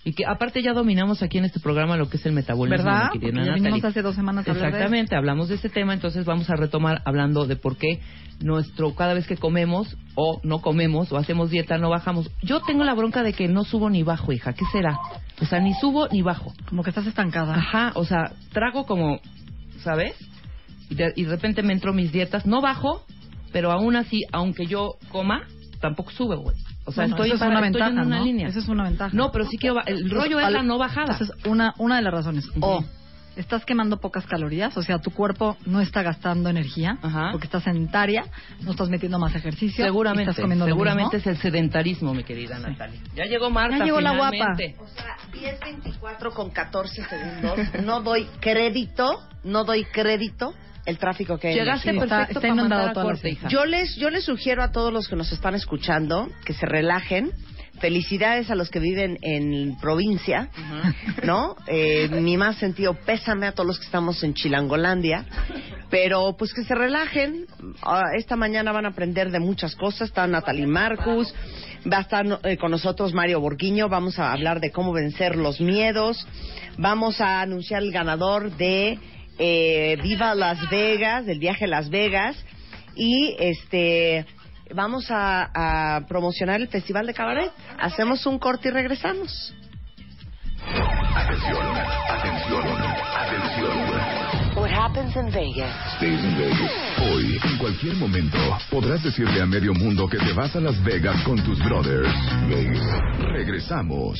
Y 0.10 0.14
que 0.14 0.26
aparte 0.26 0.64
ya 0.64 0.74
dominamos 0.74 1.22
aquí 1.22 1.38
en 1.38 1.46
este 1.46 1.60
programa 1.60 1.96
lo 1.96 2.10
que 2.10 2.18
es 2.18 2.26
el 2.26 2.32
metabolismo. 2.32 2.84
¿Verdad? 2.84 3.12
ya 3.14 3.54
vinimos 3.54 3.86
hace 3.86 4.02
dos 4.02 4.16
semanas 4.16 4.48
a 4.48 4.54
de 4.54 4.60
Exactamente, 4.60 5.16
hablamos 5.16 5.50
de 5.50 5.56
ese 5.56 5.70
tema, 5.70 5.94
entonces 5.94 6.26
vamos 6.26 6.50
a 6.50 6.56
retomar 6.56 7.04
hablando 7.06 7.46
de 7.46 7.56
por 7.56 7.78
qué 7.78 8.00
nuestro 8.42 8.96
cada 8.96 9.14
vez 9.14 9.28
que 9.28 9.38
comemos 9.38 9.96
o 10.16 10.42
no 10.42 10.62
comemos 10.62 11.12
o 11.12 11.18
hacemos 11.18 11.52
dieta 11.52 11.78
no 11.78 11.92
bajamos. 11.92 12.32
Yo 12.42 12.60
tengo 12.62 12.86
la 12.86 12.96
bronca 12.96 13.22
de 13.22 13.34
que 13.34 13.48
no 13.48 13.64
subo 13.66 13.92
ni 13.92 14.02
bajo, 14.02 14.32
hija, 14.32 14.54
¿qué 14.54 14.66
será? 14.72 14.98
O 15.44 15.46
sea, 15.46 15.60
ni 15.60 15.76
subo 15.76 16.08
ni 16.08 16.24
bajo. 16.24 16.54
Como 16.68 16.82
que 16.82 16.90
estás 16.90 17.06
estancada. 17.06 17.54
Ajá, 17.54 17.92
o 17.94 18.04
sea, 18.04 18.32
trago 18.52 18.88
como, 18.88 19.20
¿sabes? 19.84 20.16
Y 20.90 20.96
de, 20.96 21.14
y 21.16 21.26
de 21.26 21.30
repente 21.30 21.62
me 21.62 21.74
entro 21.74 21.94
mis 21.94 22.12
dietas, 22.12 22.48
no 22.48 22.62
bajo, 22.62 23.06
pero 23.52 23.72
aún 23.72 23.96
así, 23.96 24.24
aunque 24.32 24.66
yo 24.66 24.96
coma, 25.12 25.44
tampoco 25.80 26.10
sube, 26.10 26.36
güey. 26.36 26.56
O 26.90 26.92
sea, 26.92 27.04
Bueno, 27.06 27.16
estoy, 27.16 27.28
eso 27.32 27.36
es 27.36 27.42
una 27.42 27.54
estoy 27.56 27.64
ventaja, 27.82 27.90
en 28.02 28.08
una 28.08 28.18
¿no? 28.20 28.24
línea. 28.26 28.48
Eso 28.50 28.60
es 28.60 28.68
una 28.68 28.84
ventaja. 28.84 29.12
No, 29.16 29.32
pero 29.32 29.46
sí 29.46 29.58
quiero... 29.58 29.76
ba- 29.76 29.84
El 29.86 30.10
rollo 30.10 30.40
es 30.40 30.46
al- 30.46 30.54
la 30.54 30.64
no 30.64 30.78
bajada. 30.78 31.14
Entonces, 31.14 31.32
una, 31.46 31.74
una 31.78 31.96
de 31.98 32.02
las 32.02 32.14
razones. 32.14 32.48
Ujú. 32.50 32.60
O 32.66 32.86
estás 33.36 33.64
quemando 33.64 33.98
pocas 34.02 34.26
calorías, 34.26 34.76
o 34.76 34.84
sea, 34.84 35.00
tu 35.00 35.12
cuerpo 35.12 35.56
no 35.66 35.80
está 35.80 36.02
gastando 36.04 36.50
energía 36.50 36.98
Ajá. 37.02 37.30
porque 37.32 37.46
estás 37.48 37.64
sedentaria, 37.64 38.26
no 38.64 38.72
estás 38.72 38.90
metiendo 38.90 39.18
más 39.18 39.34
ejercicio. 39.34 39.86
y 39.86 39.88
Seguramente, 39.88 40.32
estás 40.32 40.42
comiendo 40.44 40.66
lo 40.66 40.72
seguramente 40.74 41.16
mismo. 41.18 41.32
es 41.32 41.38
el 41.38 41.42
sedentarismo, 41.42 42.14
mi 42.14 42.24
querida 42.26 42.60
Natalia. 42.60 43.00
Ya 43.16 43.26
llegó 43.26 43.50
Marta, 43.50 43.78
Ya 43.78 43.86
llegó 43.86 44.02
la 44.02 44.18
guapa. 44.18 44.54
O 44.80 44.88
sea, 44.88 45.16
10.24 45.34 46.34
con 46.34 46.50
14 46.50 47.02
segundos. 47.06 47.60
No 47.86 48.02
doy 48.02 48.28
crédito, 48.42 49.22
no 49.46 49.64
doy 49.64 49.86
crédito 49.86 50.54
el 50.86 50.98
tráfico 50.98 51.38
que 51.38 51.50
hay. 51.50 51.54
en 51.54 51.60
Llegaste 51.60 51.90
está- 51.92 52.00
perfecto 52.00 52.40
está 52.40 52.42
para 52.42 52.54
inundado 52.54 52.70
mandar 52.86 52.90
a 52.90 52.94
todas 52.94 53.08
las 53.08 53.16
corte, 53.18 53.30
hija. 53.32 53.48
Yo 53.50 53.66
les, 53.66 53.96
yo 53.96 54.10
les 54.10 54.24
sugiero 54.26 54.64
a 54.64 54.72
todos 54.72 54.92
los 54.94 55.08
que 55.08 55.16
nos 55.16 55.32
están 55.32 55.56
escuchando 55.56 56.30
que 56.46 56.54
se 56.54 56.66
relajen. 56.66 57.32
Felicidades 57.80 58.52
a 58.52 58.56
los 58.56 58.70
que 58.70 58.80
viven 58.80 59.18
en 59.22 59.78
provincia, 59.80 60.50
¿no? 61.24 61.56
Eh, 61.66 62.10
mi 62.10 62.36
más 62.36 62.58
sentido 62.58 62.94
pésame 62.94 63.48
a 63.48 63.54
todos 63.54 63.68
los 63.68 63.80
que 63.80 63.86
estamos 63.86 64.22
en 64.24 64.34
Chilangolandia. 64.34 65.24
Pero 65.90 66.36
pues 66.38 66.54
que 66.54 66.64
se 66.66 66.76
relajen. 66.76 67.46
Ah, 67.82 68.04
Esta 68.18 68.36
mañana 68.36 68.74
van 68.74 68.86
a 68.86 68.90
aprender 68.90 69.32
de 69.32 69.40
muchas 69.40 69.76
cosas. 69.76 70.10
Está 70.10 70.28
Natalie 70.28 70.68
Marcus, 70.68 71.34
va 71.92 72.00
a 72.00 72.02
estar 72.02 72.26
eh, 72.44 72.58
con 72.58 72.72
nosotros 72.72 73.14
Mario 73.14 73.40
Borguiño. 73.40 73.88
Vamos 73.88 74.20
a 74.20 74.34
hablar 74.34 74.60
de 74.60 74.72
cómo 74.72 74.92
vencer 74.92 75.38
los 75.38 75.62
miedos. 75.62 76.28
Vamos 76.78 77.22
a 77.22 77.40
anunciar 77.40 77.82
el 77.82 77.92
ganador 77.94 78.52
de 78.58 79.00
eh, 79.40 79.98
Viva 80.04 80.36
Las 80.36 80.70
Vegas, 80.70 81.26
del 81.26 81.40
viaje 81.40 81.66
a 81.66 81.68
Las 81.68 81.90
Vegas. 81.90 82.36
Y 82.96 83.36
este 83.40 84.26
vamos 84.76 85.10
a, 85.10 85.96
a 85.96 86.06
promocionar 86.06 86.62
el 86.62 86.68
Festival 86.68 87.08
de 87.08 87.14
Cabaret. 87.14 87.52
Hacemos 87.80 88.26
un 88.26 88.38
corte 88.38 88.70
y 88.70 88.72
regresamos. 88.72 89.56
Atención, 91.16 91.58
atención, 92.08 92.64
atención. 93.18 94.20
What 94.56 94.72
happens 94.72 95.16
in 95.16 95.32
Vegas 95.32 95.74
Stays 95.96 96.24
in 96.24 96.38
Vegas. 96.38 96.72
Hoy, 97.02 97.40
en 97.44 97.58
cualquier 97.58 97.96
momento, 97.96 98.38
podrás 98.70 99.02
decirle 99.04 99.42
a 99.42 99.46
medio 99.46 99.74
mundo 99.74 100.08
que 100.08 100.18
te 100.18 100.34
vas 100.34 100.56
a 100.56 100.60
Las 100.60 100.84
Vegas 100.84 101.24
con 101.24 101.42
tus 101.44 101.58
brothers. 101.60 102.14
Vegas. 102.48 102.86
Regresamos. 103.20 104.20